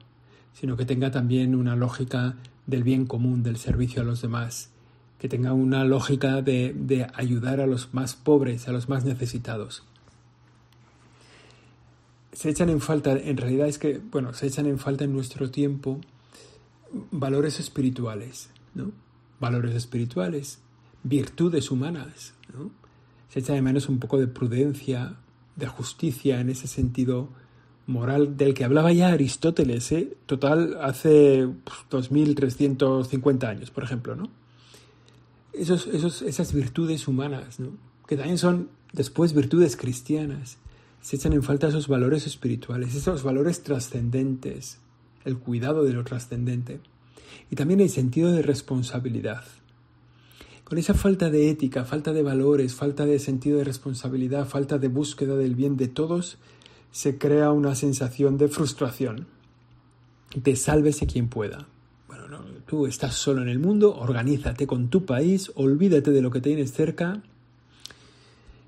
sino 0.52 0.76
que 0.76 0.84
tenga 0.84 1.10
también 1.10 1.56
una 1.56 1.74
lógica 1.74 2.36
del 2.68 2.84
bien 2.84 3.04
común, 3.04 3.42
del 3.42 3.56
servicio 3.56 4.02
a 4.02 4.04
los 4.04 4.22
demás, 4.22 4.70
que 5.18 5.28
tenga 5.28 5.52
una 5.54 5.82
lógica 5.82 6.40
de, 6.40 6.72
de 6.72 7.08
ayudar 7.14 7.60
a 7.60 7.66
los 7.66 7.92
más 7.92 8.14
pobres, 8.14 8.68
a 8.68 8.72
los 8.72 8.88
más 8.88 9.04
necesitados. 9.04 9.82
Se 12.34 12.50
echan 12.50 12.68
en 12.68 12.80
falta, 12.80 13.12
en 13.12 13.36
realidad 13.36 13.66
es 13.68 13.78
que, 13.78 14.00
bueno, 14.10 14.34
se 14.34 14.46
echan 14.46 14.66
en 14.66 14.78
falta 14.78 15.04
en 15.04 15.12
nuestro 15.12 15.50
tiempo 15.50 16.00
valores 17.10 17.58
espirituales, 17.60 18.50
¿no? 18.74 18.92
Valores 19.40 19.74
espirituales, 19.74 20.58
virtudes 21.02 21.70
humanas, 21.70 22.34
¿no? 22.52 22.70
Se 23.28 23.40
echa 23.40 23.54
de 23.54 23.62
menos 23.62 23.88
un 23.88 23.98
poco 23.98 24.18
de 24.18 24.26
prudencia, 24.26 25.16
de 25.56 25.66
justicia 25.66 26.40
en 26.40 26.50
ese 26.50 26.66
sentido 26.66 27.28
moral 27.86 28.36
del 28.36 28.54
que 28.54 28.64
hablaba 28.64 28.92
ya 28.92 29.08
Aristóteles, 29.12 29.92
¿eh? 29.92 30.16
total 30.26 30.78
hace 30.80 31.48
2350 31.90 33.46
pues, 33.46 33.56
años, 33.56 33.70
por 33.70 33.84
ejemplo, 33.84 34.16
¿no? 34.16 34.30
Esos, 35.52 35.86
esos, 35.86 36.22
esas 36.22 36.52
virtudes 36.52 37.06
humanas, 37.06 37.60
¿no? 37.60 37.70
que 38.06 38.16
también 38.16 38.38
son 38.38 38.68
después 38.92 39.34
virtudes 39.34 39.76
cristianas, 39.76 40.58
se 41.04 41.16
echan 41.16 41.34
en 41.34 41.42
falta 41.42 41.68
esos 41.68 41.86
valores 41.86 42.26
espirituales, 42.26 42.94
esos 42.94 43.22
valores 43.22 43.62
trascendentes, 43.62 44.78
el 45.26 45.36
cuidado 45.36 45.84
de 45.84 45.92
lo 45.92 46.02
trascendente 46.02 46.80
y 47.50 47.56
también 47.56 47.82
el 47.82 47.90
sentido 47.90 48.32
de 48.32 48.40
responsabilidad. 48.40 49.44
Con 50.64 50.78
esa 50.78 50.94
falta 50.94 51.28
de 51.28 51.50
ética, 51.50 51.84
falta 51.84 52.14
de 52.14 52.22
valores, 52.22 52.74
falta 52.74 53.04
de 53.04 53.18
sentido 53.18 53.58
de 53.58 53.64
responsabilidad, 53.64 54.48
falta 54.48 54.78
de 54.78 54.88
búsqueda 54.88 55.36
del 55.36 55.54
bien 55.54 55.76
de 55.76 55.88
todos, 55.88 56.38
se 56.90 57.18
crea 57.18 57.52
una 57.52 57.74
sensación 57.74 58.38
de 58.38 58.48
frustración, 58.48 59.26
de 60.34 60.56
sálvese 60.56 61.06
quien 61.06 61.28
pueda. 61.28 61.68
Bueno, 62.08 62.28
no, 62.28 62.38
tú 62.64 62.86
estás 62.86 63.14
solo 63.14 63.42
en 63.42 63.48
el 63.48 63.58
mundo, 63.58 63.94
organízate 63.94 64.66
con 64.66 64.88
tu 64.88 65.04
país, 65.04 65.52
olvídate 65.54 66.12
de 66.12 66.22
lo 66.22 66.30
que 66.30 66.40
tienes 66.40 66.72
cerca. 66.72 67.22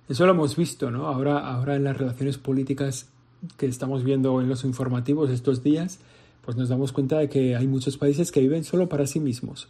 Eso 0.09 0.25
lo 0.27 0.33
hemos 0.33 0.57
visto, 0.57 0.91
¿no? 0.91 1.07
Ahora, 1.09 1.39
ahora 1.39 1.77
en 1.77 1.85
las 1.85 1.97
relaciones 1.97 2.39
políticas 2.39 3.09
que 3.57 3.67
estamos 3.67 4.05
viendo 4.05 4.41
en 4.41 4.49
los 4.49 4.65
informativos 4.65 5.31
estos 5.31 5.63
días, 5.63 5.99
pues 6.45 6.57
nos 6.57 6.69
damos 6.69 6.93
cuenta 6.93 7.19
de 7.19 7.29
que 7.29 7.57
hay 7.57 7.67
muchos 7.67 7.97
países 7.97 8.31
que 8.31 8.41
viven 8.41 8.65
solo 8.65 8.89
para 8.89 9.07
sí 9.07 9.21
mismos 9.21 9.69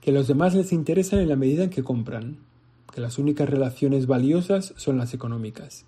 que 0.00 0.12
los 0.12 0.28
demás 0.28 0.54
les 0.54 0.72
interesan 0.72 1.20
en 1.20 1.28
la 1.28 1.36
medida 1.36 1.64
en 1.64 1.70
que 1.70 1.82
compran, 1.82 2.38
que 2.92 3.00
las 3.00 3.18
únicas 3.18 3.48
relaciones 3.48 4.06
valiosas 4.06 4.72
son 4.76 4.98
las 4.98 5.14
económicas. 5.14 5.84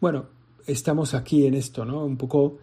Bueno, 0.00 0.26
estamos 0.66 1.14
aquí 1.14 1.46
en 1.46 1.54
esto, 1.54 1.84
¿no? 1.84 2.04
Un 2.04 2.16
poco, 2.16 2.58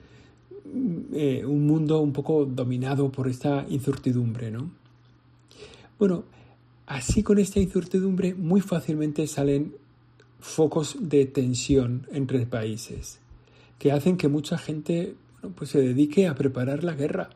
eh, 1.13 1.43
un 1.45 1.65
mundo 1.65 2.01
un 2.01 2.11
poco 2.11 2.45
dominado 2.45 3.11
por 3.11 3.27
esta 3.27 3.65
incertidumbre, 3.69 4.51
¿no? 4.51 4.71
Bueno, 5.97 6.25
así 6.85 7.23
con 7.23 7.39
esta 7.39 7.59
incertidumbre 7.59 8.35
muy 8.35 8.61
fácilmente 8.61 9.25
salen 9.27 9.75
focos 10.41 10.97
de 10.99 11.25
tensión 11.25 12.07
entre 12.11 12.45
países 12.45 13.19
que 13.79 13.91
hacen 13.91 14.17
que 14.17 14.27
mucha 14.27 14.57
gente 14.57 15.15
pues 15.55 15.71
se 15.71 15.81
dedique 15.81 16.27
a 16.27 16.35
preparar 16.35 16.83
la 16.83 16.93
guerra 16.93 17.29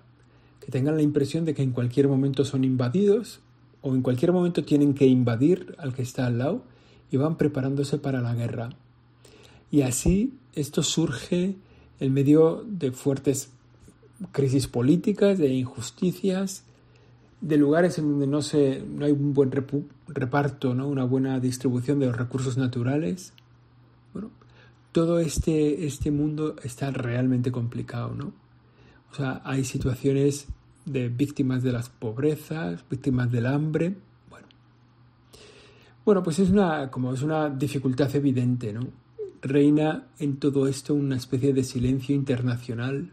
que 0.59 0.71
tengan 0.71 0.95
la 0.95 1.01
impresión 1.03 1.45
de 1.45 1.53
que 1.53 1.63
en 1.63 1.71
cualquier 1.71 2.07
momento 2.07 2.43
son 2.43 2.63
invadidos 2.63 3.39
o 3.81 3.93
en 3.93 4.01
cualquier 4.01 4.31
momento 4.31 4.63
tienen 4.63 4.95
que 4.95 5.05
invadir 5.05 5.75
al 5.77 5.93
que 5.93 6.01
está 6.01 6.25
al 6.25 6.39
lado 6.39 6.63
y 7.11 7.17
van 7.17 7.37
preparándose 7.37 7.99
para 7.99 8.19
la 8.19 8.33
guerra. 8.33 8.69
Y 9.69 9.83
así 9.83 10.33
esto 10.53 10.81
surge 10.81 11.55
en 11.99 12.13
medio 12.13 12.65
de 12.67 12.91
fuertes 12.91 13.51
crisis 14.31 14.67
políticas, 14.67 15.37
de 15.37 15.53
injusticias, 15.53 16.63
de 17.45 17.57
lugares 17.57 17.99
en 17.99 18.09
donde 18.09 18.25
no, 18.25 18.41
se, 18.41 18.83
no 18.83 19.05
hay 19.05 19.11
un 19.11 19.35
buen 19.35 19.51
reparto, 19.51 20.73
¿no? 20.73 20.87
una 20.87 21.03
buena 21.03 21.39
distribución 21.39 21.99
de 21.99 22.07
los 22.07 22.17
recursos 22.17 22.57
naturales. 22.57 23.33
Bueno, 24.13 24.31
todo 24.91 25.19
este, 25.19 25.85
este 25.85 26.09
mundo 26.09 26.55
está 26.63 26.89
realmente 26.89 27.51
complicado, 27.51 28.15
¿no? 28.15 28.33
O 29.11 29.15
sea, 29.15 29.43
hay 29.45 29.63
situaciones 29.63 30.47
de 30.85 31.09
víctimas 31.09 31.61
de 31.61 31.71
las 31.71 31.89
pobrezas, 31.89 32.83
víctimas 32.89 33.31
del 33.31 33.45
hambre. 33.45 33.95
Bueno, 34.27 34.47
bueno 36.03 36.23
pues 36.23 36.39
es 36.39 36.49
una, 36.49 36.89
como 36.89 37.13
es 37.13 37.21
una 37.21 37.51
dificultad 37.51 38.13
evidente, 38.15 38.73
¿no? 38.73 38.87
Reina 39.43 40.07
en 40.17 40.37
todo 40.37 40.67
esto 40.67 40.95
una 40.95 41.15
especie 41.15 41.53
de 41.53 41.63
silencio 41.63 42.15
internacional. 42.15 43.11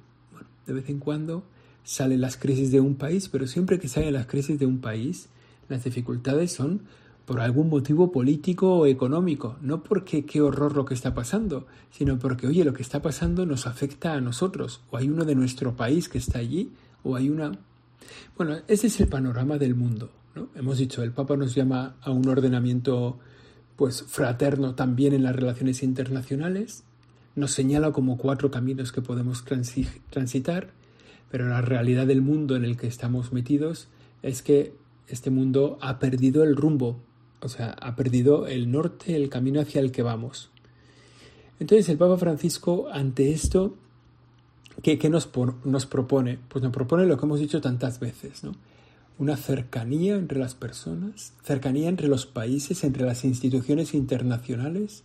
De 0.67 0.73
vez 0.73 0.89
en 0.89 1.01
cuando 1.01 1.45
salen 1.85 2.21
las 2.21 2.37
crisis 2.37 2.71
de 2.71 2.81
un 2.81 2.95
país, 2.95 3.29
pero 3.29 3.47
siempre 3.47 3.79
que 3.79 3.89
salen 3.89 4.15
las 4.15 4.27
crisis 4.27 4.59
de 4.59 4.67
un 4.67 4.81
país, 4.81 5.29
las 5.69 5.85
dificultades 5.85 6.53
son 6.53 6.83
por 7.25 7.41
algún 7.41 7.69
motivo 7.69 8.11
político 8.11 8.79
o 8.79 8.87
económico, 8.87 9.57
no 9.61 9.83
porque 9.83 10.25
qué 10.25 10.41
horror 10.41 10.77
lo 10.77 10.85
que 10.85 10.95
está 10.95 11.15
pasando, 11.15 11.67
sino 11.91 12.19
porque, 12.19 12.47
oye, 12.47 12.65
lo 12.65 12.73
que 12.73 12.83
está 12.83 13.01
pasando 13.01 13.47
nos 13.47 13.67
afecta 13.67 14.15
a 14.15 14.21
nosotros, 14.21 14.81
o 14.91 14.97
hay 14.97 15.09
uno 15.09 15.25
de 15.25 15.35
nuestro 15.35 15.77
país 15.77 16.09
que 16.09 16.19
está 16.19 16.39
allí, 16.41 16.73
o 17.05 17.17
hay 17.17 17.31
una... 17.31 17.53
Bueno, 18.37 18.57
ese 18.67 18.89
es 18.89 19.01
el 19.01 19.09
panorama 19.09 19.57
del 19.59 19.75
mundo, 19.75 20.11
¿no? 20.35 20.49
Hemos 20.57 20.79
dicho, 20.79 21.03
el 21.03 21.13
Papa 21.13 21.37
nos 21.37 21.55
llama 21.55 21.95
a 22.03 22.11
un 22.11 22.29
ordenamiento 22.29 23.19
pues 23.77 24.03
fraterno 24.03 24.75
también 24.75 25.15
en 25.15 25.23
las 25.23 25.35
relaciones 25.35 25.83
internacionales, 25.83 26.85
nos 27.35 27.53
señala 27.53 27.93
como 27.93 28.19
cuatro 28.19 28.51
caminos 28.51 28.93
que 28.93 29.01
podemos 29.01 29.45
transitar, 30.11 30.71
pero 31.33 31.49
la 31.49 31.61
realidad 31.61 32.07
del 32.07 32.23
mundo 32.23 32.55
en 32.55 32.65
el 32.65 32.77
que 32.77 32.87
estamos 32.87 33.33
metidos 33.33 33.89
es 34.23 34.43
que 34.43 34.75
este 35.09 35.31
mundo 35.31 35.79
ha 35.81 35.99
perdido 35.99 36.45
el 36.45 36.55
rumbo 36.55 37.01
o 37.43 37.49
sea, 37.49 37.71
ha 37.81 37.97
perdido 37.97 38.47
el 38.47 38.71
norte, 38.71 39.17
el 39.17 39.29
camino 39.29 39.61
hacia 39.61 39.81
el 39.81 39.91
que 39.91 40.03
vamos. 40.03 40.51
Entonces 41.59 41.89
el 41.89 41.99
Papa 41.99 42.17
Francisco 42.17 42.89
ante 42.93 43.33
esto, 43.33 43.75
¿qué, 44.83 44.97
nos, 45.11 45.29
nos, 45.65 45.87
propone? 45.87 46.39
Pues 46.49 46.63
nos 46.63 46.73
propone 46.73 47.05
lo 47.07 47.19
que 47.19 47.27
hemos 47.27 47.41
dicho 47.41 47.61
tantas 47.61 47.99
veces, 47.99 48.45
¿no? 48.45 48.53
Una 49.19 49.37
cercanía 49.37 50.15
entre 50.15 50.39
las 50.39 50.55
personas, 50.55 51.35
cercanía 51.43 51.89
entre 51.89 52.09
los 52.09 52.27
países, 52.27 52.85
entre 52.85 53.05
las 53.05 53.25
instituciones 53.25 53.93
internacionales 53.93 55.03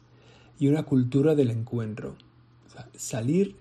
y 0.59 0.67
una 0.67 0.83
cultura 0.83 1.35
del 1.35 1.51
encuentro. 1.51 2.15
O 2.67 2.69
sea, 2.69 2.87
salir 2.95 3.55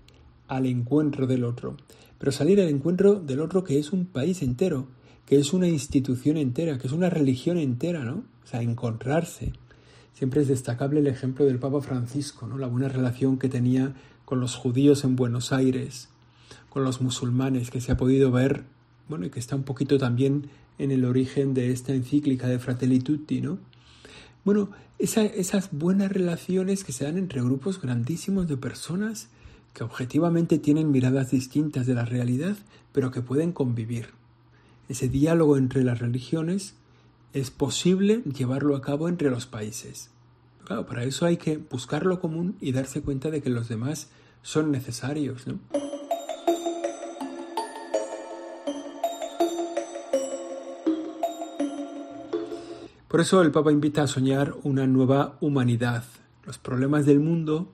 al 0.47 0.65
encuentro 0.65 1.27
del 1.27 1.43
otro, 1.43 1.77
pero 2.19 2.31
salir 2.31 2.59
al 2.61 2.69
encuentro 2.69 3.15
del 3.15 3.39
otro 3.39 3.63
que 3.63 3.79
es 3.79 3.91
un 3.91 4.05
país 4.05 4.41
entero, 4.41 4.87
que 5.25 5.37
es 5.37 5.53
una 5.53 5.67
institución 5.67 6.37
entera, 6.37 6.77
que 6.77 6.87
es 6.87 6.93
una 6.93 7.09
religión 7.09 7.57
entera, 7.57 8.03
¿no? 8.03 8.23
O 8.43 8.47
sea, 8.47 8.61
encontrarse. 8.61 9.53
Siempre 10.13 10.41
es 10.41 10.47
destacable 10.47 10.99
el 10.99 11.07
ejemplo 11.07 11.45
del 11.45 11.59
Papa 11.59 11.81
Francisco, 11.81 12.47
¿no? 12.47 12.57
La 12.57 12.67
buena 12.67 12.87
relación 12.87 13.37
que 13.37 13.49
tenía 13.49 13.93
con 14.25 14.39
los 14.39 14.55
judíos 14.55 15.03
en 15.03 15.15
Buenos 15.15 15.51
Aires, 15.51 16.09
con 16.69 16.83
los 16.83 17.01
musulmanes, 17.01 17.71
que 17.71 17.81
se 17.81 17.91
ha 17.91 17.97
podido 17.97 18.31
ver, 18.31 18.63
bueno, 19.09 19.25
y 19.25 19.29
que 19.29 19.39
está 19.39 19.55
un 19.55 19.63
poquito 19.63 19.97
también 19.97 20.49
en 20.79 20.91
el 20.91 21.05
origen 21.05 21.53
de 21.53 21.71
esta 21.71 21.93
encíclica 21.93 22.47
de 22.47 22.59
Fratelli 22.59 22.99
Tutti, 22.99 23.41
¿no? 23.41 23.59
Bueno, 24.43 24.69
esas 24.97 25.69
buenas 25.71 26.11
relaciones 26.11 26.83
que 26.83 26.93
se 26.93 27.03
dan 27.03 27.17
entre 27.17 27.41
grupos 27.41 27.81
grandísimos 27.81 28.47
de 28.47 28.57
personas 28.57 29.29
que 29.73 29.83
objetivamente 29.83 30.59
tienen 30.59 30.91
miradas 30.91 31.31
distintas 31.31 31.85
de 31.85 31.93
la 31.93 32.05
realidad, 32.05 32.57
pero 32.91 33.11
que 33.11 33.21
pueden 33.21 33.51
convivir 33.51 34.17
ese 34.89 35.09
diálogo 35.09 35.57
entre 35.57 35.83
las 35.83 35.99
religiones 35.99 36.75
es 37.33 37.51
posible 37.51 38.21
llevarlo 38.23 38.75
a 38.75 38.81
cabo 38.81 39.09
entre 39.09 39.29
los 39.29 39.45
países. 39.45 40.11
Claro, 40.63 40.85
para 40.85 41.03
eso 41.03 41.25
hay 41.25 41.37
que 41.37 41.57
buscar 41.57 42.05
lo 42.05 42.19
común 42.19 42.55
y 42.61 42.71
darse 42.71 43.01
cuenta 43.01 43.29
de 43.29 43.41
que 43.41 43.49
los 43.49 43.67
demás 43.67 44.09
son 44.41 44.71
necesarios. 44.71 45.45
Por 53.09 53.21
eso 53.21 53.41
el 53.41 53.51
Papa 53.51 53.71
invita 53.71 54.03
a 54.03 54.07
soñar 54.07 54.53
una 54.63 54.87
nueva 54.87 55.37
humanidad. 55.41 56.03
Los 56.45 56.57
problemas 56.57 57.05
del 57.05 57.19
mundo 57.19 57.71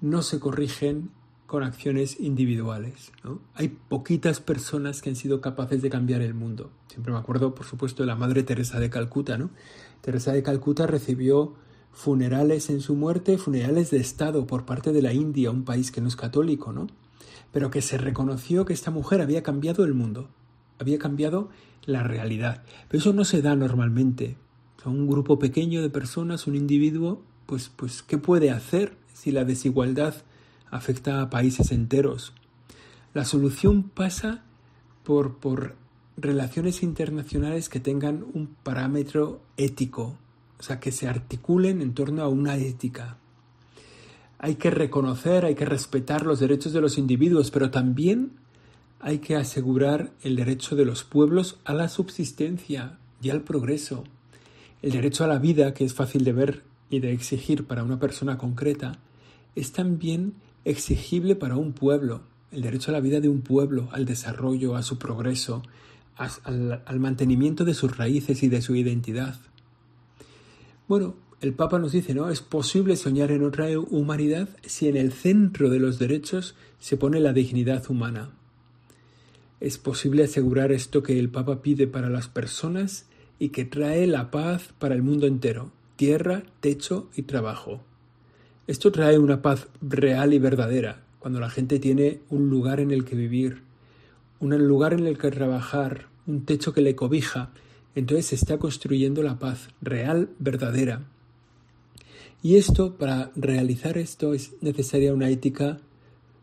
no 0.00 0.22
se 0.22 0.38
corrigen 0.38 1.10
con 1.46 1.62
acciones 1.62 2.20
individuales. 2.20 3.10
Hay 3.54 3.68
poquitas 3.68 4.40
personas 4.40 5.00
que 5.00 5.08
han 5.08 5.16
sido 5.16 5.40
capaces 5.40 5.80
de 5.80 5.88
cambiar 5.88 6.20
el 6.20 6.34
mundo. 6.34 6.70
Siempre 6.88 7.12
me 7.12 7.18
acuerdo, 7.18 7.54
por 7.54 7.64
supuesto, 7.64 8.02
de 8.02 8.06
la 8.06 8.16
Madre 8.16 8.42
Teresa 8.42 8.78
de 8.78 8.90
Calcuta. 8.90 9.38
¿no? 9.38 9.48
Teresa 10.02 10.32
de 10.32 10.42
Calcuta 10.42 10.86
recibió 10.86 11.54
funerales 11.90 12.68
en 12.68 12.82
su 12.82 12.94
muerte, 12.94 13.38
funerales 13.38 13.90
de 13.90 13.96
Estado 13.96 14.46
por 14.46 14.66
parte 14.66 14.92
de 14.92 15.00
la 15.00 15.14
India, 15.14 15.50
un 15.50 15.64
país 15.64 15.90
que 15.90 16.02
no 16.02 16.08
es 16.08 16.16
católico, 16.16 16.72
¿no? 16.72 16.86
Pero 17.50 17.70
que 17.70 17.80
se 17.80 17.96
reconoció 17.96 18.66
que 18.66 18.74
esta 18.74 18.90
mujer 18.90 19.22
había 19.22 19.42
cambiado 19.42 19.84
el 19.84 19.94
mundo, 19.94 20.28
había 20.78 20.98
cambiado 20.98 21.48
la 21.86 22.02
realidad. 22.02 22.62
Pero 22.88 23.00
eso 23.00 23.12
no 23.14 23.24
se 23.24 23.42
da 23.42 23.56
normalmente. 23.56 24.36
un 24.84 25.08
grupo 25.08 25.38
pequeño 25.38 25.82
de 25.82 25.90
personas, 25.90 26.46
un 26.46 26.54
individuo, 26.54 27.22
pues, 27.46 27.70
pues, 27.74 28.02
¿qué 28.02 28.16
puede 28.16 28.50
hacer 28.50 28.96
si 29.18 29.32
la 29.32 29.44
desigualdad 29.44 30.14
afecta 30.70 31.20
a 31.20 31.28
países 31.28 31.72
enteros? 31.72 32.32
La 33.14 33.24
solución 33.24 33.82
pasa 33.82 34.44
por, 35.02 35.38
por 35.38 35.74
relaciones 36.16 36.82
internacionales 36.84 37.68
que 37.68 37.80
tengan 37.80 38.24
un 38.32 38.54
parámetro 38.62 39.40
ético, 39.56 40.16
o 40.58 40.62
sea, 40.62 40.78
que 40.78 40.92
se 40.92 41.08
articulen 41.08 41.82
en 41.82 41.94
torno 41.94 42.22
a 42.22 42.28
una 42.28 42.56
ética. 42.56 43.16
Hay 44.38 44.54
que 44.54 44.70
reconocer, 44.70 45.44
hay 45.44 45.56
que 45.56 45.64
respetar 45.64 46.24
los 46.24 46.38
derechos 46.38 46.72
de 46.72 46.80
los 46.80 46.96
individuos, 46.96 47.50
pero 47.50 47.72
también 47.72 48.32
hay 49.00 49.18
que 49.18 49.34
asegurar 49.34 50.12
el 50.22 50.36
derecho 50.36 50.76
de 50.76 50.84
los 50.84 51.02
pueblos 51.02 51.58
a 51.64 51.74
la 51.74 51.88
subsistencia 51.88 52.98
y 53.20 53.30
al 53.30 53.42
progreso. 53.42 54.04
El 54.80 54.92
derecho 54.92 55.24
a 55.24 55.28
la 55.28 55.38
vida, 55.38 55.74
que 55.74 55.84
es 55.84 55.92
fácil 55.92 56.22
de 56.22 56.32
ver 56.32 56.62
y 56.88 57.00
de 57.00 57.12
exigir 57.12 57.66
para 57.66 57.82
una 57.82 57.98
persona 57.98 58.38
concreta, 58.38 59.00
es 59.58 59.72
también 59.72 60.34
exigible 60.64 61.34
para 61.36 61.56
un 61.56 61.72
pueblo. 61.72 62.22
El 62.50 62.62
derecho 62.62 62.90
a 62.90 62.94
la 62.94 63.00
vida 63.00 63.20
de 63.20 63.28
un 63.28 63.42
pueblo, 63.42 63.88
al 63.92 64.04
desarrollo, 64.04 64.76
a 64.76 64.82
su 64.82 64.98
progreso, 64.98 65.62
al, 66.16 66.82
al 66.84 67.00
mantenimiento 67.00 67.64
de 67.64 67.74
sus 67.74 67.96
raíces 67.96 68.42
y 68.42 68.48
de 68.48 68.62
su 68.62 68.74
identidad. 68.74 69.38
Bueno, 70.86 71.16
el 71.40 71.54
Papa 71.54 71.78
nos 71.78 71.92
dice, 71.92 72.14
¿no? 72.14 72.30
Es 72.30 72.40
posible 72.40 72.96
soñar 72.96 73.30
en 73.30 73.44
otra 73.44 73.66
humanidad 73.78 74.48
si 74.64 74.88
en 74.88 74.96
el 74.96 75.12
centro 75.12 75.70
de 75.70 75.78
los 75.78 75.98
derechos 75.98 76.54
se 76.78 76.96
pone 76.96 77.20
la 77.20 77.32
dignidad 77.32 77.88
humana. 77.90 78.30
Es 79.60 79.76
posible 79.76 80.24
asegurar 80.24 80.72
esto 80.72 81.02
que 81.02 81.18
el 81.18 81.30
Papa 81.30 81.62
pide 81.62 81.86
para 81.86 82.08
las 82.08 82.28
personas 82.28 83.06
y 83.38 83.48
que 83.50 83.64
trae 83.64 84.06
la 84.06 84.30
paz 84.30 84.72
para 84.78 84.94
el 84.94 85.02
mundo 85.02 85.26
entero, 85.26 85.72
tierra, 85.96 86.44
techo 86.60 87.08
y 87.14 87.22
trabajo. 87.22 87.82
Esto 88.68 88.92
trae 88.92 89.18
una 89.18 89.42
paz 89.42 89.66
real 89.80 90.32
y 90.32 90.38
verdadera, 90.38 91.02
cuando 91.18 91.40
la 91.40 91.50
gente 91.50 91.80
tiene 91.80 92.20
un 92.30 92.48
lugar 92.48 92.78
en 92.78 92.92
el 92.92 93.04
que 93.04 93.16
vivir, 93.16 93.62
un 94.38 94.56
lugar 94.68 94.92
en 94.92 95.08
el 95.08 95.18
que 95.18 95.32
trabajar, 95.32 96.06
un 96.28 96.44
techo 96.44 96.72
que 96.72 96.82
le 96.82 96.94
cobija 96.94 97.50
entonces 97.98 98.26
se 98.26 98.36
está 98.36 98.58
construyendo 98.58 99.24
la 99.24 99.40
paz 99.40 99.70
real, 99.80 100.30
verdadera. 100.38 101.02
Y 102.42 102.54
esto, 102.54 102.96
para 102.96 103.32
realizar 103.34 103.98
esto, 103.98 104.34
es 104.34 104.52
necesaria 104.60 105.12
una 105.12 105.28
ética 105.28 105.80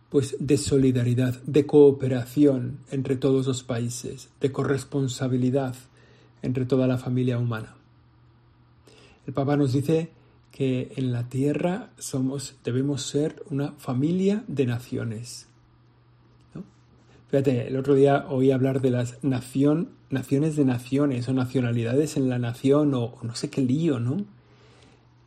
pues 0.09 0.35
de 0.39 0.57
solidaridad, 0.57 1.41
de 1.43 1.65
cooperación 1.65 2.79
entre 2.91 3.15
todos 3.15 3.47
los 3.47 3.63
países, 3.63 4.27
de 4.41 4.51
corresponsabilidad 4.51 5.75
entre 6.41 6.65
toda 6.65 6.87
la 6.87 6.97
familia 6.97 7.39
humana. 7.39 7.77
El 9.25 9.33
Papa 9.33 9.55
nos 9.55 9.71
dice 9.71 10.09
que 10.55 10.93
en 10.95 11.11
la 11.11 11.27
tierra 11.27 11.89
somos, 11.97 12.55
debemos 12.63 13.01
ser 13.01 13.43
una 13.49 13.73
familia 13.73 14.45
de 14.47 14.65
naciones. 14.65 15.47
Fíjate, 17.27 17.67
el 17.67 17.75
otro 17.75 17.93
día 17.93 18.25
oí 18.29 18.51
hablar 18.51 18.79
de 18.79 18.89
las 18.89 19.21
nación, 19.21 19.89
naciones 20.09 20.55
de 20.55 20.63
naciones 20.63 21.27
o 21.27 21.33
nacionalidades 21.33 22.15
en 22.15 22.29
la 22.29 22.39
nación 22.39 22.93
o, 22.93 23.17
no 23.21 23.35
sé 23.35 23.49
qué 23.49 23.61
lío, 23.61 23.99
¿no? 23.99 24.23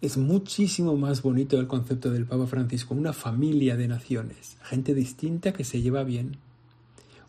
Es 0.00 0.16
muchísimo 0.16 0.96
más 0.96 1.20
bonito 1.20 1.60
el 1.60 1.66
concepto 1.66 2.10
del 2.10 2.24
Papa 2.24 2.46
Francisco, 2.46 2.94
una 2.94 3.12
familia 3.12 3.76
de 3.76 3.86
naciones, 3.86 4.56
gente 4.62 4.94
distinta 4.94 5.52
que 5.52 5.64
se 5.64 5.82
lleva 5.82 6.04
bien. 6.04 6.38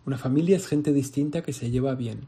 Una 0.06 0.18
familia 0.18 0.56
es 0.56 0.68
gente 0.68 0.94
distinta 0.94 1.42
que 1.42 1.52
se 1.52 1.70
lleva 1.70 1.96
bien, 1.96 2.22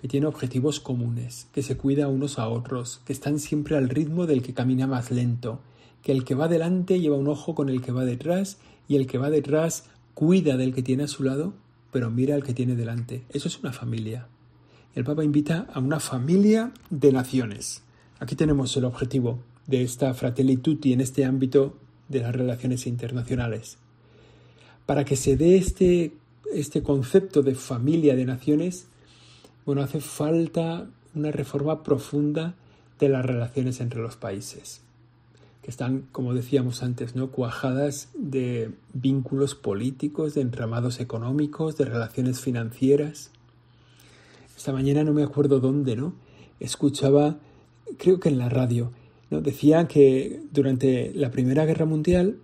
que 0.00 0.08
tiene 0.08 0.26
objetivos 0.26 0.80
comunes, 0.80 1.46
que 1.52 1.62
se 1.62 1.76
cuida 1.76 2.08
unos 2.08 2.38
a 2.38 2.48
otros, 2.48 3.00
que 3.04 3.12
están 3.12 3.38
siempre 3.38 3.76
al 3.76 3.88
ritmo 3.88 4.26
del 4.26 4.42
que 4.42 4.54
camina 4.54 4.86
más 4.86 5.10
lento, 5.10 5.60
que 6.02 6.12
el 6.12 6.24
que 6.24 6.34
va 6.34 6.48
delante 6.48 7.00
lleva 7.00 7.16
un 7.16 7.28
ojo 7.28 7.54
con 7.54 7.68
el 7.68 7.82
que 7.82 7.92
va 7.92 8.04
detrás 8.04 8.58
y 8.88 8.96
el 8.96 9.06
que 9.06 9.18
va 9.18 9.30
detrás 9.30 9.84
cuida 10.14 10.56
del 10.56 10.74
que 10.74 10.82
tiene 10.82 11.04
a 11.04 11.08
su 11.08 11.22
lado 11.22 11.52
pero 11.90 12.10
mira 12.10 12.34
al 12.34 12.42
que 12.42 12.54
tiene 12.54 12.74
delante. 12.74 13.22
Eso 13.30 13.48
es 13.48 13.58
una 13.58 13.72
familia. 13.72 14.26
El 14.94 15.04
Papa 15.04 15.24
invita 15.24 15.66
a 15.72 15.78
una 15.80 16.00
familia 16.00 16.72
de 16.90 17.12
naciones. 17.12 17.82
Aquí 18.18 18.36
tenemos 18.36 18.76
el 18.76 18.84
objetivo 18.84 19.38
de 19.66 19.82
esta 19.82 20.12
Fratelli 20.14 20.56
Tutti 20.56 20.92
en 20.92 21.00
este 21.00 21.24
ámbito 21.24 21.76
de 22.08 22.20
las 22.20 22.34
relaciones 22.34 22.86
internacionales. 22.86 23.78
Para 24.86 25.04
que 25.04 25.16
se 25.16 25.36
dé 25.36 25.56
este, 25.56 26.12
este 26.52 26.82
concepto 26.82 27.42
de 27.42 27.54
familia 27.54 28.16
de 28.16 28.24
naciones, 28.24 28.86
bueno, 29.70 29.82
hace 29.82 30.00
falta 30.00 30.88
una 31.14 31.30
reforma 31.30 31.84
profunda 31.84 32.56
de 32.98 33.08
las 33.08 33.24
relaciones 33.24 33.80
entre 33.80 34.00
los 34.00 34.16
países 34.16 34.80
que 35.62 35.70
están, 35.70 36.08
como 36.10 36.34
decíamos 36.34 36.82
antes, 36.82 37.14
¿no? 37.14 37.30
cuajadas 37.30 38.08
de 38.14 38.72
vínculos 38.94 39.54
políticos, 39.54 40.34
de 40.34 40.40
entramados 40.40 40.98
económicos, 40.98 41.76
de 41.76 41.84
relaciones 41.84 42.40
financieras. 42.40 43.30
Esta 44.56 44.72
mañana 44.72 45.04
no 45.04 45.12
me 45.12 45.22
acuerdo 45.22 45.60
dónde, 45.60 45.94
¿no? 45.94 46.14
Escuchaba, 46.58 47.38
creo 47.96 48.18
que 48.18 48.28
en 48.28 48.38
la 48.38 48.48
radio, 48.48 48.90
¿no? 49.30 49.40
Decía 49.40 49.86
que 49.86 50.42
durante 50.50 51.12
la 51.14 51.30
Primera 51.30 51.64
Guerra 51.64 51.86
Mundial 51.86 52.38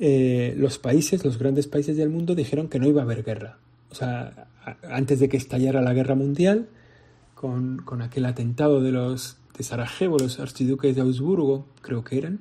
eh, 0.00 0.54
los 0.56 0.80
países, 0.80 1.24
los 1.24 1.38
grandes 1.38 1.68
países 1.68 1.96
del 1.96 2.10
mundo 2.10 2.34
dijeron 2.34 2.68
que 2.68 2.80
no 2.80 2.88
iba 2.88 3.00
a 3.02 3.04
haber 3.04 3.22
guerra. 3.22 3.58
O 3.94 3.96
sea, 3.96 4.48
antes 4.90 5.20
de 5.20 5.28
que 5.28 5.36
estallara 5.36 5.80
la 5.80 5.94
Guerra 5.94 6.16
Mundial, 6.16 6.66
con, 7.36 8.02
aquel 8.02 8.24
atentado 8.26 8.82
de 8.82 8.90
los 8.90 9.36
de 9.56 9.62
Sarajevo, 9.62 10.18
los 10.18 10.40
archiduques 10.40 10.96
de 10.96 11.02
Augsburgo, 11.02 11.68
creo 11.80 12.02
que 12.02 12.18
eran, 12.18 12.40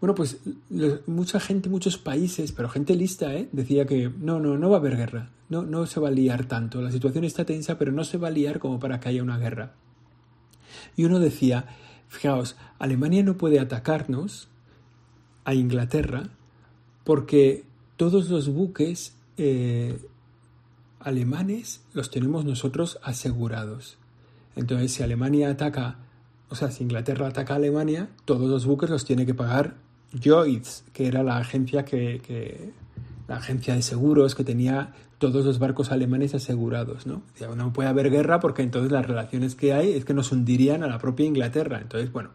bueno, 0.00 0.16
pues 0.16 0.40
mucha 1.06 1.38
gente, 1.38 1.68
muchos 1.68 1.98
países, 1.98 2.50
pero 2.50 2.68
gente 2.68 2.96
lista, 2.96 3.32
¿eh? 3.32 3.48
decía 3.52 3.86
que 3.86 4.10
no, 4.18 4.40
no, 4.40 4.58
no 4.58 4.70
va 4.70 4.78
a 4.78 4.80
haber 4.80 4.96
guerra, 4.96 5.30
no, 5.48 5.62
no 5.62 5.86
se 5.86 6.00
va 6.00 6.08
a 6.08 6.10
liar 6.10 6.46
tanto, 6.46 6.82
la 6.82 6.90
situación 6.90 7.22
está 7.22 7.44
tensa, 7.44 7.78
pero 7.78 7.92
no 7.92 8.02
se 8.02 8.18
va 8.18 8.26
a 8.26 8.32
liar 8.32 8.58
como 8.58 8.80
para 8.80 8.98
que 8.98 9.10
haya 9.10 9.22
una 9.22 9.38
guerra. 9.38 9.74
Y 10.96 11.04
uno 11.04 11.20
decía, 11.20 11.66
fijaos, 12.08 12.56
Alemania 12.80 13.22
no 13.22 13.36
puede 13.36 13.60
atacarnos 13.60 14.48
a 15.44 15.54
Inglaterra 15.54 16.30
porque 17.04 17.62
todos 17.96 18.28
los 18.30 18.48
buques 18.48 19.14
eh, 19.36 19.96
alemanes 21.00 21.80
los 21.92 22.10
tenemos 22.10 22.44
nosotros 22.44 22.98
asegurados. 23.02 23.98
Entonces, 24.56 24.92
si 24.92 25.02
Alemania 25.02 25.50
ataca, 25.50 25.98
o 26.48 26.54
sea, 26.54 26.70
si 26.70 26.82
Inglaterra 26.82 27.28
ataca 27.28 27.54
a 27.54 27.56
Alemania, 27.56 28.10
todos 28.24 28.48
los 28.48 28.66
buques 28.66 28.90
los 28.90 29.04
tiene 29.04 29.26
que 29.26 29.34
pagar 29.34 29.74
Lloyds, 30.12 30.84
que 30.92 31.06
era 31.06 31.22
la 31.22 31.38
agencia 31.38 31.84
que, 31.84 32.72
la 33.28 33.36
agencia 33.36 33.74
de 33.74 33.82
seguros 33.82 34.34
que 34.34 34.44
tenía 34.44 34.94
todos 35.18 35.44
los 35.44 35.58
barcos 35.58 35.92
alemanes 35.92 36.34
asegurados, 36.34 37.06
¿no? 37.06 37.22
no 37.54 37.72
puede 37.72 37.88
haber 37.88 38.10
guerra 38.10 38.40
porque 38.40 38.62
entonces 38.62 38.90
las 38.90 39.06
relaciones 39.06 39.54
que 39.54 39.72
hay 39.72 39.92
es 39.92 40.04
que 40.04 40.14
nos 40.14 40.32
hundirían 40.32 40.82
a 40.82 40.88
la 40.88 40.98
propia 40.98 41.26
Inglaterra. 41.26 41.78
Entonces, 41.80 42.10
bueno, 42.10 42.30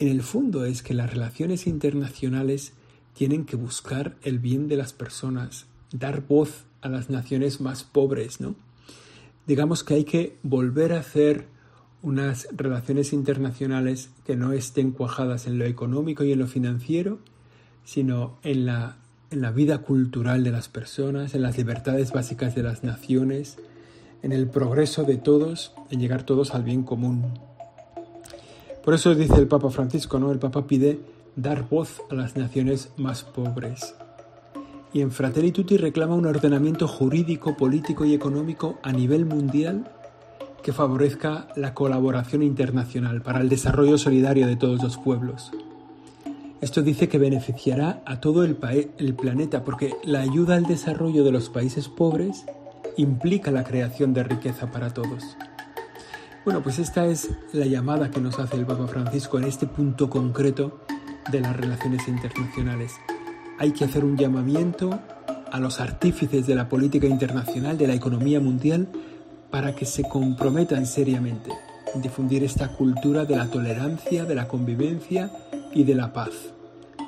en 0.00 0.08
el 0.08 0.22
fondo 0.22 0.64
es 0.64 0.82
que 0.82 0.94
las 0.94 1.12
relaciones 1.12 1.66
internacionales 1.66 2.72
tienen 3.14 3.44
que 3.44 3.56
buscar 3.56 4.16
el 4.22 4.40
bien 4.40 4.66
de 4.68 4.76
las 4.76 4.92
personas, 4.92 5.66
dar 5.94 6.26
voz 6.26 6.64
a 6.82 6.88
las 6.88 7.08
naciones 7.08 7.60
más 7.60 7.84
pobres, 7.84 8.40
¿no? 8.40 8.54
Digamos 9.46 9.84
que 9.84 9.94
hay 9.94 10.04
que 10.04 10.36
volver 10.42 10.92
a 10.92 10.98
hacer 10.98 11.46
unas 12.02 12.48
relaciones 12.54 13.12
internacionales 13.12 14.10
que 14.26 14.36
no 14.36 14.52
estén 14.52 14.90
cuajadas 14.90 15.46
en 15.46 15.58
lo 15.58 15.64
económico 15.64 16.24
y 16.24 16.32
en 16.32 16.40
lo 16.40 16.46
financiero, 16.46 17.20
sino 17.84 18.38
en 18.42 18.66
la, 18.66 18.96
en 19.30 19.40
la 19.40 19.52
vida 19.52 19.78
cultural 19.78 20.44
de 20.44 20.50
las 20.50 20.68
personas, 20.68 21.34
en 21.34 21.42
las 21.42 21.56
libertades 21.56 22.12
básicas 22.12 22.54
de 22.54 22.62
las 22.62 22.84
naciones, 22.84 23.56
en 24.22 24.32
el 24.32 24.48
progreso 24.48 25.04
de 25.04 25.16
todos, 25.16 25.72
en 25.90 26.00
llegar 26.00 26.24
todos 26.24 26.54
al 26.54 26.64
bien 26.64 26.82
común. 26.82 27.38
Por 28.82 28.94
eso 28.94 29.14
dice 29.14 29.36
el 29.36 29.48
Papa 29.48 29.70
Francisco, 29.70 30.18
¿no? 30.18 30.32
El 30.32 30.38
Papa 30.38 30.66
pide 30.66 31.00
dar 31.36 31.68
voz 31.68 32.02
a 32.10 32.14
las 32.14 32.36
naciones 32.36 32.90
más 32.96 33.22
pobres. 33.22 33.94
Y 34.94 35.00
en 35.00 35.10
Fratelli 35.10 35.50
Tutti 35.50 35.76
reclama 35.76 36.14
un 36.14 36.24
ordenamiento 36.24 36.86
jurídico, 36.86 37.56
político 37.56 38.04
y 38.04 38.14
económico 38.14 38.78
a 38.84 38.92
nivel 38.92 39.26
mundial 39.26 39.90
que 40.62 40.72
favorezca 40.72 41.48
la 41.56 41.74
colaboración 41.74 42.44
internacional 42.44 43.20
para 43.20 43.40
el 43.40 43.48
desarrollo 43.48 43.98
solidario 43.98 44.46
de 44.46 44.54
todos 44.54 44.80
los 44.80 44.96
pueblos. 44.96 45.50
Esto 46.60 46.80
dice 46.80 47.08
que 47.08 47.18
beneficiará 47.18 48.02
a 48.06 48.20
todo 48.20 48.44
el, 48.44 48.56
el, 48.98 49.14
planeta 49.14 49.64
porque 49.64 49.96
la 50.04 50.20
ayuda 50.20 50.54
al 50.54 50.64
desarrollo 50.64 51.24
de 51.24 51.32
los 51.32 51.50
países 51.50 51.88
pobres 51.88 52.46
implica 52.96 53.50
la 53.50 53.64
creación 53.64 54.14
de 54.14 54.22
riqueza 54.22 54.70
para 54.70 54.94
todos. 54.94 55.36
Bueno, 56.44 56.62
pues 56.62 56.78
esta 56.78 57.04
es 57.06 57.30
la 57.52 57.66
llamada 57.66 58.12
que 58.12 58.20
nos 58.20 58.38
hace 58.38 58.56
el 58.56 58.64
Papa 58.64 58.86
Francisco 58.86 59.38
en 59.38 59.44
este 59.44 59.66
punto 59.66 60.08
concreto 60.08 60.82
de 61.32 61.40
las 61.40 61.56
relaciones 61.56 62.06
internacionales. 62.06 62.92
Hay 63.58 63.72
que 63.72 63.84
hacer 63.84 64.04
un 64.04 64.16
llamamiento 64.16 64.98
a 65.50 65.60
los 65.60 65.80
artífices 65.80 66.46
de 66.46 66.56
la 66.56 66.68
política 66.68 67.06
internacional, 67.06 67.78
de 67.78 67.86
la 67.86 67.94
economía 67.94 68.40
mundial, 68.40 68.88
para 69.50 69.74
que 69.74 69.86
se 69.86 70.02
comprometan 70.02 70.84
seriamente 70.86 71.50
en 71.94 72.02
difundir 72.02 72.42
esta 72.42 72.68
cultura 72.68 73.24
de 73.24 73.36
la 73.36 73.46
tolerancia, 73.46 74.24
de 74.24 74.34
la 74.34 74.48
convivencia 74.48 75.30
y 75.72 75.84
de 75.84 75.94
la 75.94 76.12
paz. 76.12 76.30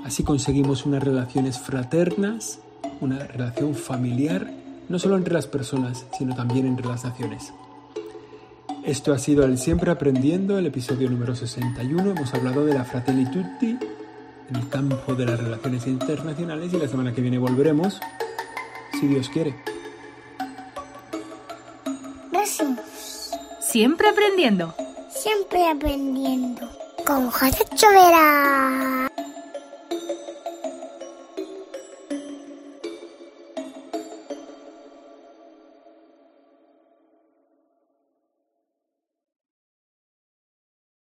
Así 0.05 0.23
conseguimos 0.23 0.87
unas 0.87 1.03
relaciones 1.03 1.59
fraternas, 1.59 2.61
una 3.01 3.19
relación 3.19 3.75
familiar, 3.75 4.49
no 4.89 5.01
solo 5.01 5.17
entre 5.17 5.35
las 5.35 5.49
personas, 5.49 6.07
sino 6.17 6.37
también 6.37 6.67
entre 6.67 6.87
las 6.87 7.05
naciones. 7.05 7.53
Esto 8.85 9.13
ha 9.13 9.19
sido 9.19 9.45
el 9.45 9.59
Siempre 9.59 9.91
Aprendiendo, 9.91 10.57
el 10.57 10.67
episodio 10.67 11.11
número 11.11 11.35
61. 11.35 12.11
Hemos 12.13 12.33
hablado 12.33 12.65
de 12.65 12.75
la 12.75 12.85
Fratelli 12.85 13.25
Tutti 13.25 13.77
en 14.49 14.57
el 14.57 14.69
campo 14.69 15.15
de 15.15 15.27
las 15.27 15.39
relaciones 15.41 15.87
internacionales 15.87 16.73
y 16.73 16.79
la 16.79 16.89
semana 16.89 17.13
que 17.15 17.21
viene 17.21 17.39
volveremos, 17.39 18.01
si 18.99 19.07
Dios 19.07 19.29
quiere. 19.29 19.55
Gracias. 22.31 23.31
Siempre 23.61 24.09
aprendiendo. 24.09 24.75
Siempre 25.11 25.69
aprendiendo. 25.69 26.69
Con 27.05 27.31
José 27.31 27.65
Chovera. 27.75 29.11